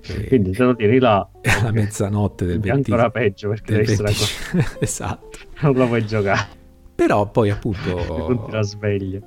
[0.28, 1.28] Quindi te lo tiri là.
[1.42, 2.90] alla mezzanotte del È 20...
[2.90, 4.12] ancora peggio perché devi stare
[4.52, 5.38] 20 esatto.
[5.60, 6.56] non lo puoi giocare.
[6.94, 9.20] Però poi appunto la sveglia.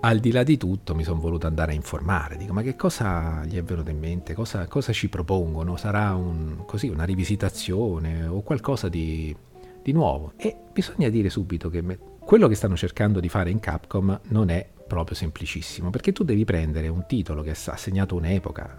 [0.00, 3.44] al di là di tutto mi sono voluto andare a informare, dico ma che cosa
[3.44, 8.42] gli è venuto in mente, cosa, cosa ci propongono, sarà un, così, una rivisitazione o
[8.42, 9.34] qualcosa di,
[9.82, 10.32] di nuovo?
[10.36, 14.50] E bisogna dire subito che me- quello che stanno cercando di fare in Capcom non
[14.50, 18.78] è proprio semplicissimo, perché tu devi prendere un titolo che ha segnato un'epoca,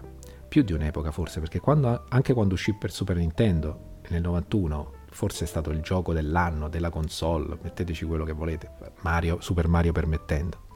[0.50, 5.44] più di un'epoca forse, perché quando- anche quando uscì per Super Nintendo nel 91 forse
[5.44, 8.68] è stato il gioco dell'anno, della console, metteteci quello che volete,
[9.02, 10.66] Mario, Super Mario permettendo.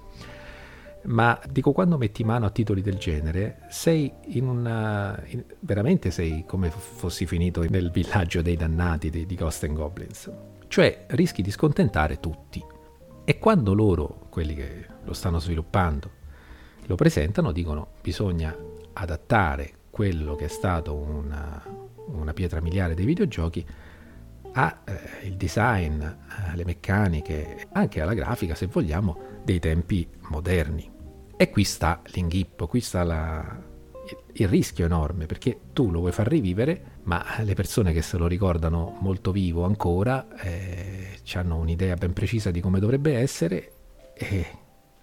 [1.07, 6.45] Ma dico quando metti mano a titoli del genere sei in una in, veramente sei
[6.47, 10.31] come fossi finito nel villaggio dei dannati di, di Ghost and Goblins.
[10.68, 12.64] Cioè rischi di scontentare tutti.
[13.25, 16.22] E quando loro quelli che lo stanno sviluppando
[16.87, 18.57] lo presentano dicono bisogna
[18.95, 21.62] adattare quello che è stato una,
[22.07, 23.64] una pietra miliare dei videogiochi
[24.53, 30.90] al eh, design, alle meccaniche, anche alla grafica se vogliamo, dei tempi moderni.
[31.36, 33.62] E qui sta l'inghippo, qui sta la,
[34.32, 38.26] il rischio enorme perché tu lo vuoi far rivivere, ma le persone che se lo
[38.26, 43.72] ricordano molto vivo ancora eh, hanno un'idea ben precisa di come dovrebbe essere
[44.14, 44.47] e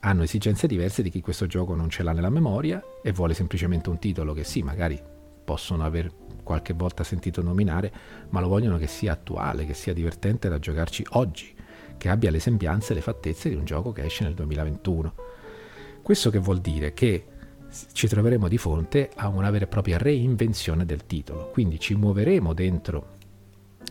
[0.02, 3.90] hanno esigenze diverse di chi questo gioco non ce l'ha nella memoria e vuole semplicemente
[3.90, 5.00] un titolo che sì, magari
[5.44, 6.12] possono aver
[6.44, 7.92] qualche volta sentito nominare,
[8.30, 11.54] ma lo vogliono che sia attuale, che sia divertente da giocarci oggi,
[11.98, 15.14] che abbia le sembianze e le fattezze di un gioco che esce nel 2021.
[16.02, 16.94] Questo che vuol dire?
[16.94, 17.26] Che
[17.94, 22.54] ci troveremo di fronte a una vera e propria reinvenzione del titolo, quindi ci muoveremo
[22.54, 23.18] dentro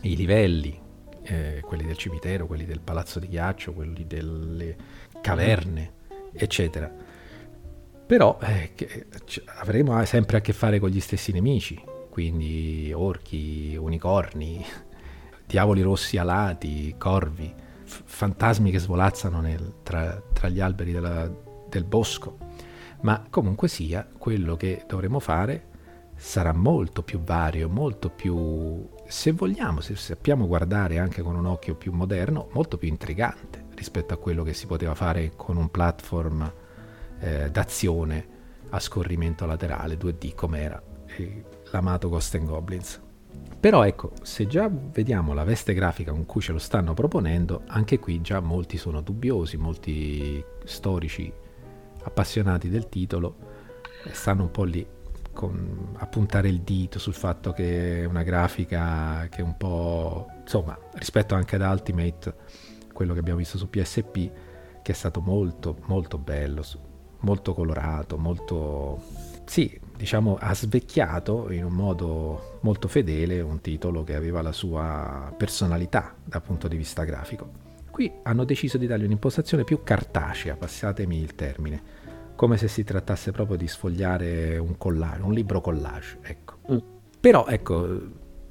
[0.03, 0.77] i livelli,
[1.23, 4.75] eh, quelli del cimitero, quelli del palazzo di ghiaccio, quelli delle
[5.21, 5.99] caverne,
[6.33, 6.91] eccetera.
[8.05, 8.73] Però eh,
[9.59, 14.65] avremo sempre a che fare con gli stessi nemici, quindi orchi, unicorni,
[15.47, 17.53] diavoli rossi alati, corvi,
[17.83, 21.31] f- fantasmi che svolazzano nel, tra, tra, gli alberi della,
[21.69, 22.37] del bosco.
[23.03, 25.69] Ma comunque sia, quello che dovremo fare
[26.15, 31.75] sarà molto più vario, molto più, se vogliamo, se sappiamo guardare anche con un occhio
[31.75, 36.53] più moderno, molto più intrigante rispetto a quello che si poteva fare con un platform
[37.19, 38.27] eh, d'azione
[38.69, 40.81] a scorrimento laterale 2D come era
[41.71, 43.01] l'amato Ghost and Goblins.
[43.59, 47.97] Però ecco, se già vediamo la veste grafica con cui ce lo stanno proponendo, anche
[47.97, 51.33] qui già molti sono dubbiosi, molti storici
[52.03, 53.35] appassionati del titolo
[54.05, 54.85] eh, stanno un po' lì
[55.33, 60.27] con, a puntare il dito sul fatto che è una grafica che è un po'
[60.41, 62.35] insomma rispetto anche ad Ultimate
[63.01, 64.31] quello che abbiamo visto su PSP
[64.81, 66.63] che è stato molto molto bello
[67.19, 69.01] molto colorato molto
[69.45, 75.31] sì diciamo, ha svecchiato in un modo molto fedele un titolo che aveva la sua
[75.37, 77.69] personalità dal punto di vista grafico.
[77.91, 81.83] Qui hanno deciso di dargli un'impostazione più cartacea, passatemi il termine,
[82.35, 86.55] come se si trattasse proprio di sfogliare un collage, un libro collage, ecco.
[86.71, 86.77] Mm.
[87.19, 87.99] Però ecco,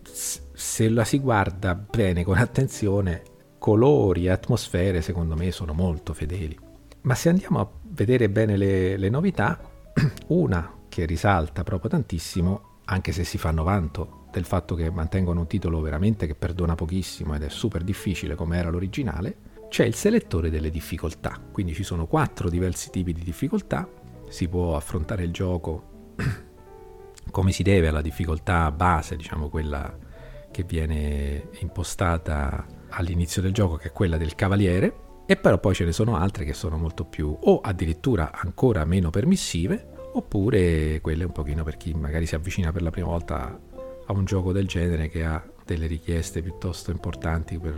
[0.04, 3.22] se la si guarda bene con attenzione,
[3.60, 6.58] colori e atmosfere secondo me sono molto fedeli.
[7.02, 9.60] Ma se andiamo a vedere bene le, le novità,
[10.28, 15.46] una che risalta proprio tantissimo, anche se si fanno vanto del fatto che mantengono un
[15.46, 19.36] titolo veramente che perdona pochissimo ed è super difficile come era l'originale,
[19.68, 21.38] c'è il selettore delle difficoltà.
[21.52, 23.88] Quindi ci sono quattro diversi tipi di difficoltà,
[24.28, 26.14] si può affrontare il gioco
[27.30, 29.96] come si deve alla difficoltà base, diciamo quella
[30.50, 35.84] che viene impostata all'inizio del gioco, che è quella del cavaliere, e però poi ce
[35.84, 41.30] ne sono altre che sono molto più o addirittura ancora meno permissive oppure quelle un
[41.30, 43.56] pochino per chi magari si avvicina per la prima volta
[44.06, 47.74] a un gioco del genere che ha delle richieste piuttosto importanti per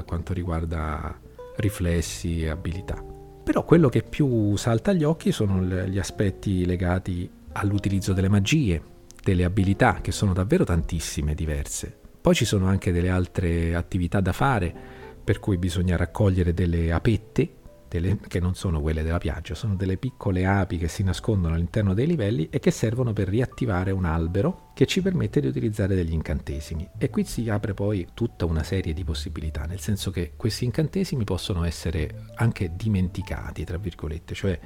[0.00, 1.18] uh, quanto riguarda
[1.56, 3.02] riflessi e abilità.
[3.42, 8.82] Però quello che più salta agli occhi sono gli aspetti legati all'utilizzo delle magie,
[9.22, 11.99] delle abilità, che sono davvero tantissime diverse.
[12.20, 14.74] Poi ci sono anche delle altre attività da fare,
[15.22, 17.58] per cui bisogna raccogliere delle apette
[17.90, 21.92] delle, che non sono quelle della piaggia, sono delle piccole api che si nascondono all'interno
[21.92, 26.12] dei livelli e che servono per riattivare un albero che ci permette di utilizzare degli
[26.12, 26.88] incantesimi.
[26.96, 31.24] E qui si apre poi tutta una serie di possibilità, nel senso che questi incantesimi
[31.24, 34.58] possono essere anche dimenticati, tra virgolette, cioè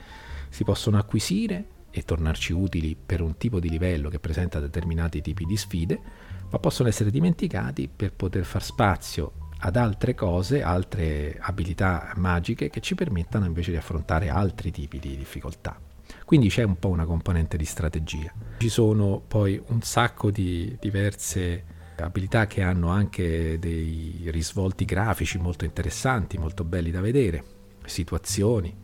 [0.50, 1.64] si possono acquisire
[1.96, 6.00] e tornarci utili per un tipo di livello che presenta determinati tipi di sfide,
[6.50, 12.80] ma possono essere dimenticati per poter far spazio ad altre cose, altre abilità magiche che
[12.80, 15.80] ci permettano invece di affrontare altri tipi di difficoltà.
[16.24, 18.32] Quindi c'è un po' una componente di strategia.
[18.58, 21.64] Ci sono poi un sacco di diverse
[21.96, 27.44] abilità che hanno anche dei risvolti grafici molto interessanti, molto belli da vedere,
[27.84, 28.82] situazioni.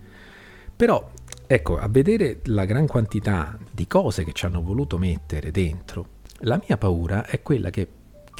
[0.76, 1.10] Però,
[1.54, 6.60] ecco, a vedere la gran quantità di cose che ci hanno voluto mettere dentro, la
[6.66, 7.88] mia paura è quella che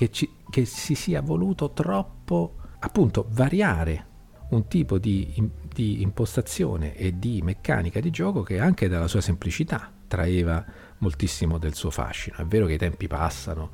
[0.01, 4.07] che, ci, che si sia voluto troppo appunto variare
[4.51, 5.31] un tipo di,
[5.75, 10.65] di, impostazione e di meccanica di gioco che anche dalla sua semplicità traeva
[10.99, 12.37] moltissimo del suo fascino.
[12.39, 13.71] È vero che i tempi passano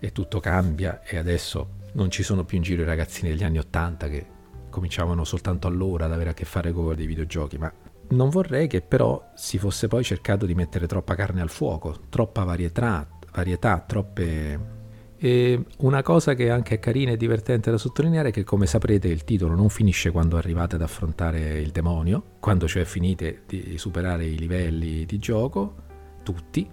[0.00, 3.58] e tutto cambia e adesso non ci sono più in giro i ragazzini degli anni
[3.58, 4.26] Ottanta che
[4.68, 7.72] cominciavano soltanto allora ad avere a che fare con dei videogiochi, ma
[8.08, 12.44] non vorrei che però si fosse poi cercato di mettere troppa carne al fuoco, troppa
[12.44, 14.74] varietà, varietà troppe...
[15.18, 19.08] E una cosa che anche è carina e divertente da sottolineare è che come saprete
[19.08, 24.26] il titolo non finisce quando arrivate ad affrontare il demonio, quando cioè finite di superare
[24.26, 25.74] i livelli di gioco,
[26.22, 26.68] tutti,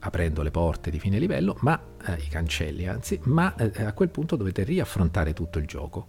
[0.00, 4.10] aprendo le porte di fine livello, ma eh, i cancelli anzi, ma eh, a quel
[4.10, 6.08] punto dovete riaffrontare tutto il gioco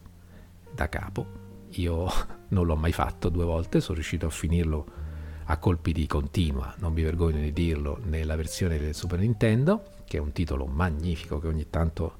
[0.74, 1.41] da capo.
[1.72, 2.07] Io
[2.49, 4.99] non l'ho mai fatto due volte, sono riuscito a finirlo
[5.45, 10.17] a colpi di continua, non mi vergogno di dirlo, nella versione del Super Nintendo, che
[10.17, 12.19] è un titolo magnifico che ogni tanto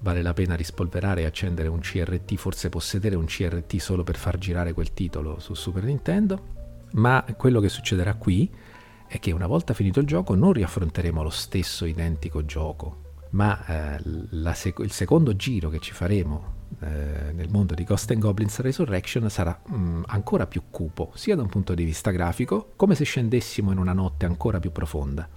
[0.00, 4.38] vale la pena rispolverare e accendere un CRT, forse possedere un CRT solo per far
[4.38, 6.56] girare quel titolo su Super Nintendo.
[6.92, 8.50] Ma quello che succederà qui
[9.06, 14.54] è che una volta finito il gioco non riaffronteremo lo stesso identico gioco, ma eh,
[14.54, 19.28] sec- il secondo giro che ci faremo eh, nel mondo di Ghost and Goblins Resurrection
[19.28, 23.72] sarà mm, ancora più cupo, sia da un punto di vista grafico, come se scendessimo
[23.72, 25.28] in una notte ancora più profonda,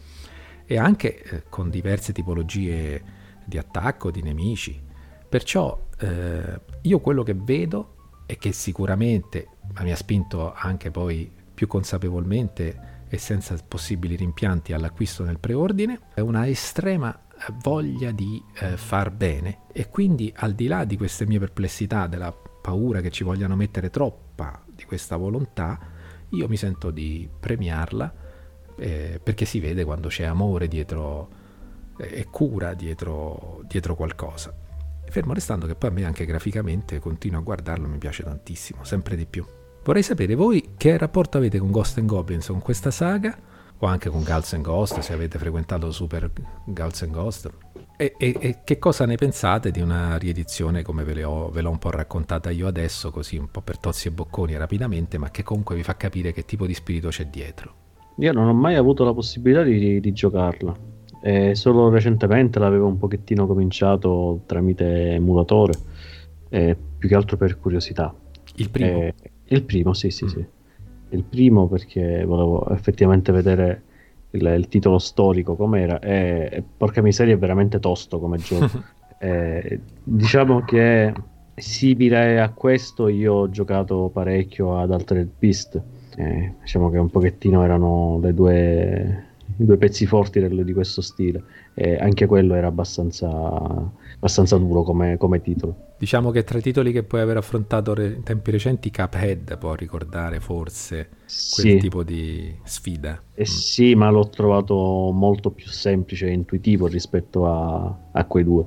[0.66, 3.04] e anche eh, con diverse tipologie
[3.44, 4.80] di attacco, di nemici.
[5.28, 9.48] Perciò eh, io quello che vedo è che sicuramente,
[9.80, 16.22] mi ha spinto anche poi più consapevolmente e senza possibili rimpianti all'acquisto nel preordine, è
[16.22, 17.18] una estrema
[17.62, 22.32] voglia di eh, far bene e quindi al di là di queste mie perplessità, della
[22.32, 25.80] paura che ci vogliano mettere troppa di questa volontà,
[26.30, 28.14] io mi sento di premiarla
[28.78, 31.30] eh, perché si vede quando c'è amore dietro
[31.98, 34.54] eh, e cura dietro, dietro qualcosa.
[35.10, 39.16] Fermo restando che poi a me anche graficamente continuo a guardarlo, mi piace tantissimo, sempre
[39.18, 39.46] di più.
[39.84, 43.38] Vorrei sapere voi che rapporto avete con Ghost and Goblins, con questa saga,
[43.84, 46.30] o anche con Gals and Ghost, se avete frequentato Super
[46.66, 47.50] Gals and Ghost.
[47.98, 51.72] E, e, e, che cosa ne pensate di una riedizione come ve, ho, ve, l'ho
[51.72, 55.42] un po' raccontata io adesso, così un po' per tozzi e bocconi rapidamente, ma che
[55.42, 57.74] comunque vi fa capire che tipo di spirito c'è dietro?
[58.18, 60.76] Io non ho mai avuto la possibilità di, di giocarla,
[61.24, 65.74] eh, solo recentemente l'avevo un pochettino cominciato tramite emulatore,
[66.50, 68.14] eh, più che altro per curiosità.
[68.58, 69.02] Il primo?
[69.02, 69.16] Eh,
[69.46, 70.28] il primo, sì, sì, mm.
[70.28, 70.46] sì
[71.12, 73.84] il primo perché volevo effettivamente vedere
[74.32, 78.84] il, il titolo storico com'era e, e, porca miseria è veramente tosto come gioco.
[79.20, 81.14] eh, diciamo che
[81.56, 85.82] simile a questo io ho giocato parecchio ad Altered Beast.
[86.16, 89.26] Eh, diciamo che un pochettino erano le due,
[89.58, 91.44] i due pezzi forti del, di questo stile
[91.74, 93.30] e anche quello era abbastanza,
[94.22, 95.94] abbastanza duro come, come, titolo.
[95.98, 100.40] Diciamo che tra i titoli che puoi aver affrontato in tempi recenti, Cuphead può ricordare
[100.40, 101.78] forse quel sì.
[101.78, 103.20] tipo di sfida.
[103.34, 103.46] Eh mm.
[103.46, 104.76] Sì, ma l'ho trovato
[105.12, 108.66] molto più semplice e intuitivo rispetto a, a quei due.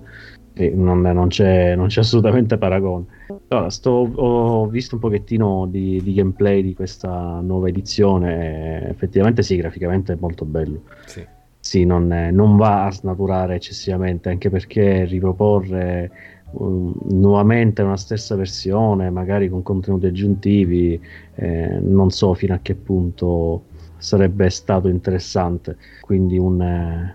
[0.57, 3.07] Non, non, c'è, non, c'è, assolutamente paragone.
[3.49, 8.89] Allora, sto, ho visto un pochettino di, di, gameplay di questa nuova edizione.
[8.89, 10.83] effettivamente, sì, graficamente è molto bello.
[11.07, 11.34] Sì
[11.67, 16.11] sì, non, è, non, va a snaturare eccessivamente, anche perché riproporre
[16.51, 21.01] um, nuovamente una stessa versione, magari con contenuti aggiuntivi,
[21.37, 23.65] eh, non so fino a che punto
[23.97, 25.79] sarebbe stato interessante.
[26.03, 27.15] Quindi un, eh,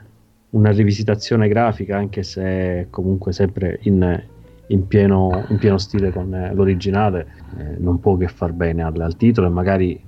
[0.50, 4.24] una rivisitazione grafica, anche se comunque sempre in,
[4.66, 7.28] in, pieno, in pieno, stile con eh, l'originale,
[7.60, 10.02] eh, non può che far bene al, al, titolo e magari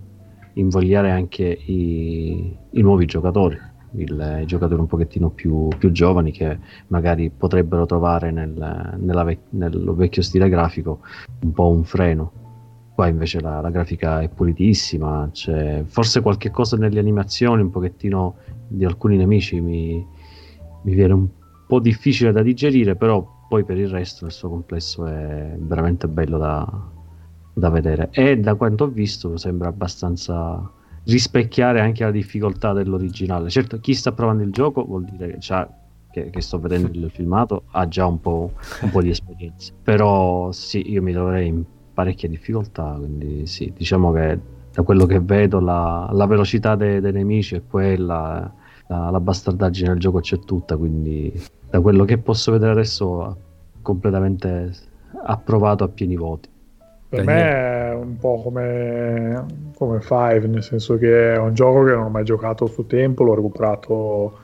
[0.53, 6.57] invogliare anche i, i nuovi giocatori il, i giocatori un pochettino più, più, giovani che
[6.87, 8.53] magari potrebbero trovare nel,
[9.25, 11.01] vec- nel, vecchio stile grafico
[11.41, 12.31] un po' un freno.
[12.93, 18.35] Qua invece la, la grafica è pulitissima, c'è forse qualche cosa nelle animazioni, un pochettino
[18.67, 20.05] di alcuni nemici mi,
[20.83, 21.27] mi viene un
[21.67, 26.37] po' difficile da digerire, però poi per il resto nel suo complesso è veramente bello
[26.37, 26.89] da,
[27.53, 28.09] da vedere.
[28.11, 30.71] E da quanto ho visto sembra abbastanza
[31.05, 33.49] rispecchiare anche la difficoltà dell'originale.
[33.49, 35.67] Certo, chi sta provando il gioco vuol dire che,
[36.11, 39.73] che, che sto vedendo il filmato ha già un po', un po', di esperienza.
[39.81, 41.63] Però sì, io mi troverei in
[41.93, 44.39] parecchia difficoltà, quindi sì, diciamo che
[44.71, 48.51] da quello che vedo la, la velocità dei, dei, nemici è quella,
[48.87, 51.33] la, la bastardaggine del gioco c'è tutta, quindi
[51.69, 53.37] da quello che posso vedere adesso
[53.81, 54.71] completamente
[55.25, 56.49] approvato a pieni voti.
[57.11, 61.91] Per me è un po' come, come Five, nel senso che è un gioco che
[61.91, 64.39] non ho mai giocato a suo tempo, l'ho recuperato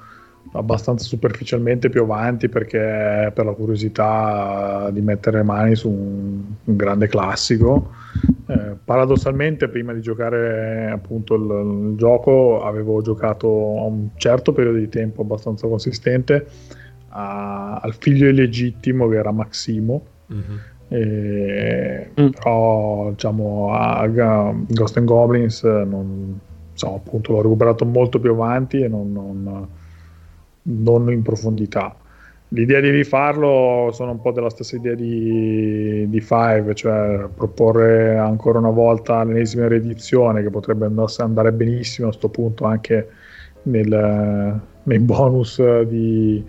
[0.52, 6.76] abbastanza superficialmente più avanti perché per la curiosità di mettere le mani su un, un
[6.76, 7.92] grande classico.
[8.48, 14.78] Eh, paradossalmente, prima di giocare appunto il, il, gioco, avevo giocato a un certo periodo
[14.78, 16.46] di tempo abbastanza consistente
[17.10, 20.02] a, al figlio illegittimo che era Maximo.
[20.34, 22.30] Mm-hmm E, mm.
[22.30, 26.40] Però diciamo a, a Ghost and Goblins non,
[26.72, 29.68] insomma, appunto l'ho recuperato molto più avanti e non, non,
[30.62, 31.96] non in profondità.
[32.52, 38.60] L'idea di rifarlo sono un po' della stessa idea di, di Five, cioè proporre ancora
[38.60, 43.10] una volta l'ennesima riedizione che potrebbe andare benissimo a questo punto anche
[43.64, 46.42] nel, nei bonus di,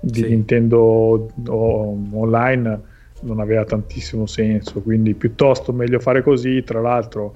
[0.00, 0.28] di sì.
[0.30, 2.92] Nintendo online
[3.24, 7.34] non aveva tantissimo senso, quindi piuttosto meglio fare così, tra l'altro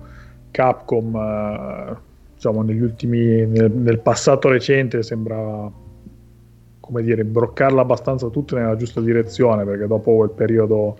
[0.51, 1.97] Capcom eh,
[2.35, 5.71] diciamo negli ultimi nel, nel, passato recente sembrava
[6.81, 10.97] come dire broccarla abbastanza tutte nella giusta direzione perché dopo quel periodo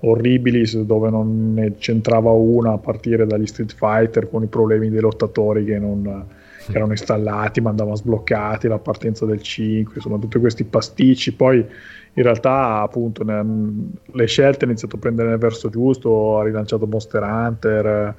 [0.00, 5.00] orribilis dove non ne c'entrava una a partire dagli Street Fighter con i problemi dei
[5.00, 6.26] lottatori che non
[6.70, 11.58] che erano installati, ma andavano sbloccati, la partenza del 5, insomma tutti questi pasticci, poi
[11.58, 16.86] in realtà appunto ne, le scelte ha iniziato a prendere nel verso giusto, ha rilanciato
[16.86, 18.14] Monster Hunter,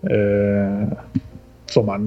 [0.00, 0.86] eh,
[1.62, 2.00] insomma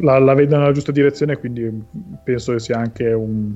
[0.00, 1.84] la, la vedo nella giusta direzione, quindi
[2.22, 3.54] penso che sia anche un,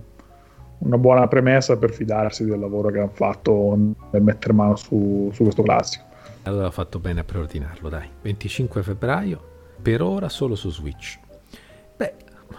[0.78, 5.42] una buona premessa per fidarsi del lavoro che hanno fatto nel mettere mano su, su
[5.42, 6.04] questo classico.
[6.44, 8.08] Allora ho fatto bene a preordinarlo, dai.
[8.22, 9.40] 25 febbraio,
[9.80, 11.18] per ora solo su Switch.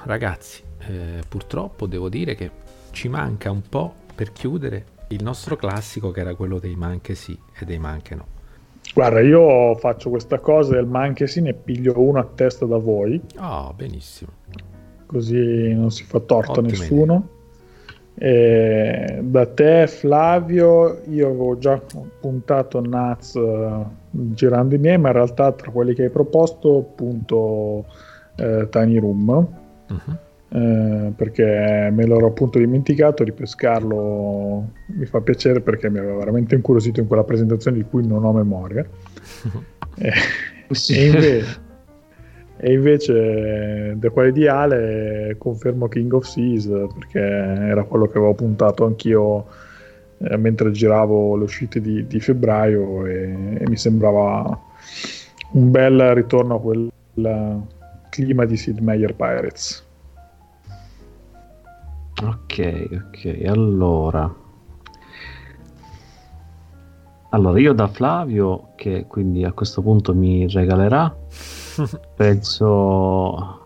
[0.05, 2.51] Ragazzi, eh, purtroppo devo dire che
[2.91, 7.37] ci manca un po' per chiudere il nostro classico che era quello dei manche sì
[7.57, 8.25] e dei manche no.
[8.93, 13.19] Guarda, io faccio questa cosa del manche sì, ne piglio uno a testa da voi.
[13.35, 14.31] Ah, oh, benissimo.
[15.05, 17.29] Così non si fa torto a nessuno.
[18.15, 21.81] E da te Flavio, io avevo già
[22.19, 27.85] puntato Naz uh, girando i miei, ma in realtà tra quelli che hai proposto punto
[28.35, 29.61] eh, Tiny Room
[29.93, 30.57] uh-huh.
[30.57, 36.99] eh, perché me l'ero appunto dimenticato ripescarlo mi fa piacere perché mi aveva veramente incuriosito
[36.99, 38.85] in quella presentazione di cui non ho memoria
[39.97, 40.11] e,
[40.67, 41.45] e, invece,
[42.57, 48.33] e invece da quale di Ale confermo King of Seas perché era quello che avevo
[48.33, 49.45] puntato anch'io
[50.19, 54.57] eh, mentre giravo le uscite di, di febbraio e, e mi sembrava
[55.51, 56.91] un bel ritorno a quel
[58.09, 59.82] clima di Sid Meier Pirates.
[62.21, 64.41] Ok, ok, allora.
[67.29, 71.15] Allora, io da Flavio, che quindi a questo punto mi regalerà,
[72.15, 73.59] penso...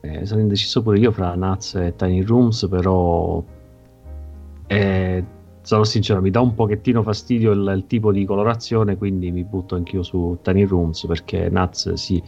[0.00, 3.42] Eh, sono indeciso pure io fra Nuts e Tiny Rooms, però...
[4.66, 5.24] Eh,
[5.60, 9.74] sono sincero, mi dà un pochettino fastidio il, il, tipo di colorazione, quindi mi butto
[9.76, 12.22] anch'io su Tiny Rooms, perché Nuts sì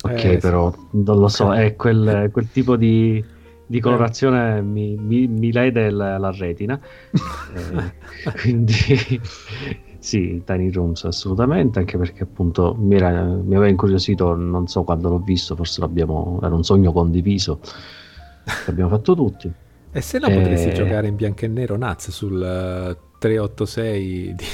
[0.00, 3.22] Ok, eh, però non lo so, è quel, quel tipo di,
[3.68, 6.80] di colorazione mi, mi, mi, lede la, la retina.
[7.54, 8.72] eh, quindi
[9.98, 15.10] sì, Tiny Rooms assolutamente, anche perché appunto mi, era, mi, aveva incuriosito, non so quando
[15.10, 17.60] l'ho visto, forse l'abbiamo, era un sogno condiviso,
[18.66, 19.52] l'abbiamo fatto tutti.
[19.90, 24.34] E se no potresti eh, giocare in bianco e nero Naz sul uh, eh, 386
[24.34, 24.44] di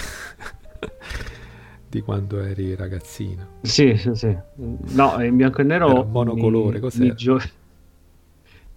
[1.95, 3.47] di quando eri ragazzino.
[3.63, 4.37] Sì, sì, sì.
[4.57, 5.89] No, in bianco e nero...
[5.89, 7.05] Era monocolore, mi, cos'era?
[7.05, 7.41] Mi gio...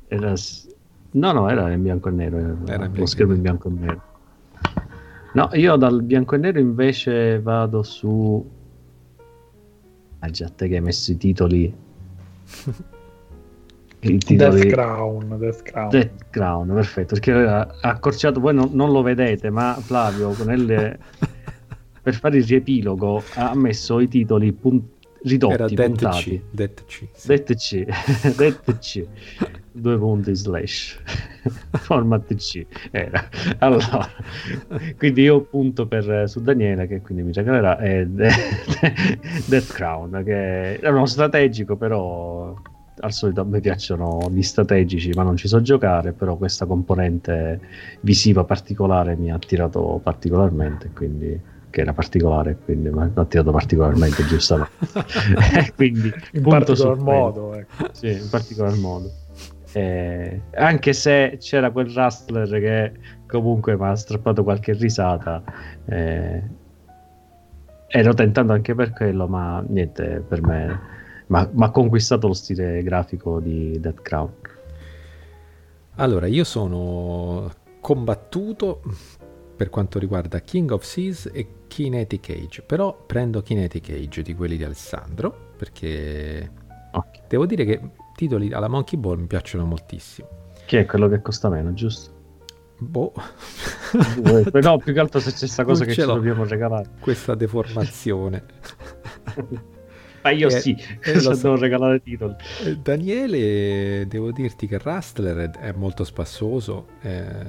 [0.08, 0.34] era...
[1.12, 2.38] No, no, era in bianco e nero.
[2.38, 4.02] Era, era lo schermo in bianco e nero.
[5.34, 8.56] No, io dal bianco e nero invece vado su...
[10.20, 11.74] Ah già, te che hai messo i titoli...
[14.00, 14.62] I titoli...
[14.62, 15.90] Death Crown, Death Crown.
[15.90, 21.00] Death Crown, perfetto, perché ha accorciato, voi non, non lo vedete, ma Flavio con le
[22.08, 24.82] per fare il riepilogo ha messo i titoli pun-
[25.24, 26.42] ridotti, Era puntati.
[26.50, 27.26] Det C.
[27.26, 27.84] Det C.
[28.38, 29.06] Det C.
[29.80, 31.00] Due punti slash.
[31.72, 32.66] Format C.
[32.92, 33.28] Era.
[33.60, 34.08] Allora,
[34.98, 40.90] quindi io punto per, su Daniele che quindi mi regalerà è Death Crown che è
[40.90, 42.56] uno strategico però
[43.00, 47.60] al solito a me piacciono gli strategici ma non ci so giocare però questa componente
[48.02, 51.40] visiva particolare mi ha attirato particolarmente quindi
[51.70, 54.68] che era particolare, quindi mi ha tirato particolarmente giusto.
[55.76, 57.54] quindi, in particolar modo.
[57.54, 57.90] Ecco.
[57.92, 59.12] Sì, in particolar modo.
[59.78, 62.94] Eh, anche se c'era quel Rustler che
[63.28, 65.44] comunque mi ha strappato qualche risata,
[65.86, 66.42] eh,
[67.86, 70.80] ero tentando anche per quello, ma niente, per me
[71.28, 74.32] mi ha conquistato lo stile grafico di Dead Crown.
[75.98, 77.48] Allora, io sono
[77.80, 78.82] combattuto
[79.56, 84.58] per quanto riguarda King of Seas e Kinetic Age, però prendo Kinetic Age di quelli
[84.58, 86.50] di Alessandro perché
[86.92, 87.22] okay.
[87.28, 87.82] devo dire che
[88.18, 90.28] titoli alla Monkey Ball mi piacciono moltissimo.
[90.66, 92.16] Che è quello che costa meno, giusto?
[92.80, 93.14] Boh.
[94.62, 96.90] no, più che altro se c'è questa cosa non che ci dobbiamo regalare.
[97.00, 98.44] Questa deformazione.
[100.24, 101.36] Ma io eh, sì, eh, so.
[101.36, 102.36] devo regalare titoli.
[102.66, 107.46] Eh, Daniele, devo dirti che Rustler è, molto spassoso, eh,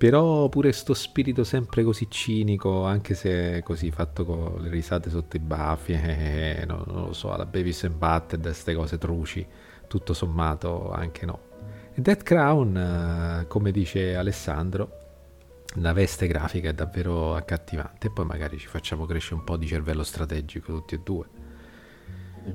[0.00, 5.36] però pure sto spirito sempre così cinico, anche se così fatto con le risate sotto
[5.36, 9.46] i baffi, eh, non, non, lo so, la Babies and Butted, queste cose truci,
[9.86, 11.40] tutto sommato anche no.
[11.92, 15.00] E Dead Crown, eh, come dice Alessandro,
[15.74, 19.66] la veste grafica è davvero accattivante e poi magari ci facciamo crescere un po' di
[19.66, 21.26] cervello strategico tutti e due.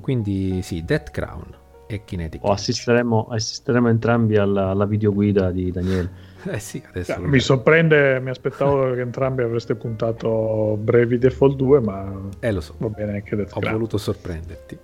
[0.00, 1.56] Quindi sì, Death Crown
[1.86, 2.42] e Kinetic.
[2.42, 6.25] O assisteremo, assisteremo entrambi alla, alla videoguida di Daniele.
[6.48, 12.12] Eh sì, adesso mi sorprende, mi aspettavo che entrambi avreste puntato Brevi Default 2, ma
[12.40, 12.74] eh, lo so.
[12.78, 13.74] va bene anche Death Ho Crown.
[13.74, 14.78] voluto sorprenderti.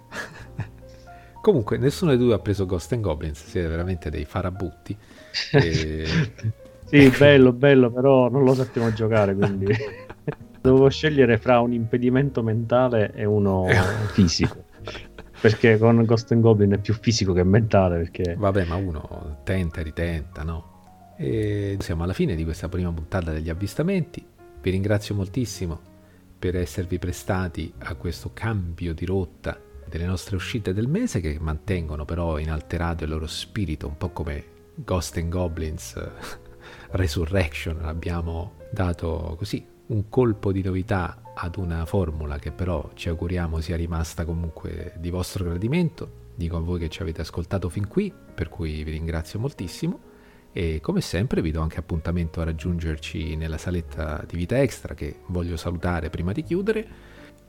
[1.41, 4.97] Comunque, nessuno dei due ha preso Ghost and Goblins, siete veramente dei farabutti.
[5.51, 6.05] E...
[6.85, 9.67] sì, bello, bello, però non lo sappiamo giocare, quindi
[10.61, 13.67] dovevo scegliere fra un impedimento mentale e uno
[14.13, 14.65] fisico.
[15.45, 17.99] Perché con Ghost Goblin è più fisico che mentale.
[17.99, 18.35] Perché...
[18.35, 21.13] Vabbè, ma uno tenta e ritenta, no?
[21.19, 24.25] E siamo alla fine di questa prima puntata degli avvistamenti.
[24.63, 25.79] Vi ringrazio moltissimo
[26.39, 32.07] per esservi prestati a questo cambio di rotta delle nostre uscite del mese che mantengono
[32.07, 34.45] però inalterato il loro spirito, un po' come
[34.77, 35.95] Ghost and Goblins
[36.93, 37.85] Resurrection.
[37.85, 43.77] Abbiamo dato così un colpo di novità ad una formula che però ci auguriamo sia
[43.77, 46.23] rimasta comunque di vostro gradimento.
[46.35, 50.13] Dico a voi che ci avete ascoltato fin qui, per cui vi ringrazio moltissimo
[50.53, 55.17] e come sempre vi do anche appuntamento a raggiungerci nella saletta di Vita Extra che
[55.27, 56.87] voglio salutare prima di chiudere.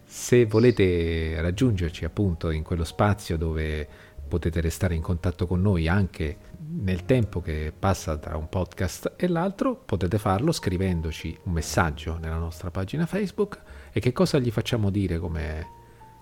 [0.03, 3.87] Se volete raggiungerci appunto in quello spazio dove
[4.27, 6.37] potete restare in contatto con noi anche
[6.67, 12.37] nel tempo che passa tra un podcast e l'altro, potete farlo scrivendoci un messaggio nella
[12.37, 13.59] nostra pagina Facebook
[13.97, 15.65] e che cosa gli facciamo dire come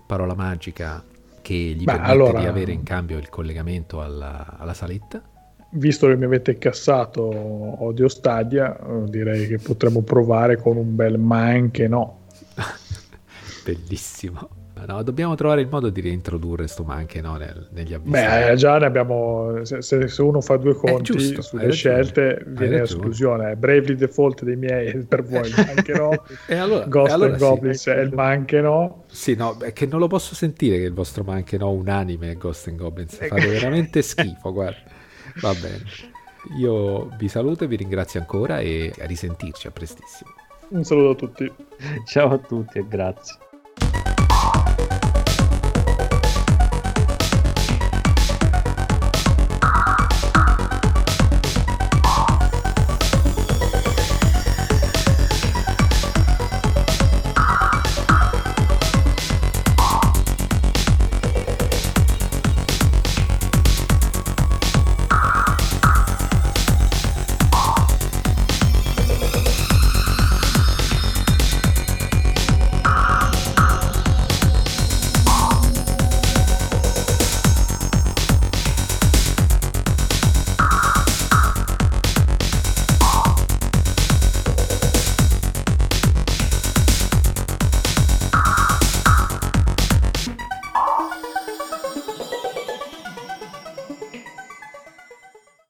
[0.06, 1.02] parola magica
[1.42, 5.20] che gli Beh, permette allora, di avere in cambio il collegamento alla, alla saletta?
[5.70, 7.20] Visto che mi avete incassato
[7.82, 12.26] Odio Stadia, eh, direi che potremmo provare con un bel ma anche no.
[13.64, 14.48] Bellissimo.
[14.86, 18.10] No, dobbiamo trovare il modo di reintrodurre sto ma anche no, nel, negli avvisi.
[18.10, 19.64] Beh, eh, già ne abbiamo.
[19.64, 23.56] Se, se, uno fa due conti giusto, sulle scelte, viene esclusione.
[23.56, 26.24] Bravely Default dei miei per voi, ma anche no.
[26.46, 27.90] e allora, Ghost e allora and Goblins sì.
[27.90, 29.04] è il ma anche no.
[29.06, 32.32] Sì, no, è che non lo posso sentire che il vostro ma anche no unanime
[32.32, 33.16] è Ghost and Goblins.
[33.16, 34.82] Fate veramente schifo, guarda.
[35.40, 35.82] Va bene.
[36.58, 40.30] Io vi saluto e vi ringrazio ancora e a risentirci a prestissimo.
[40.68, 41.52] Un saluto a tutti.
[42.04, 43.42] Ciao a tutti e grazie.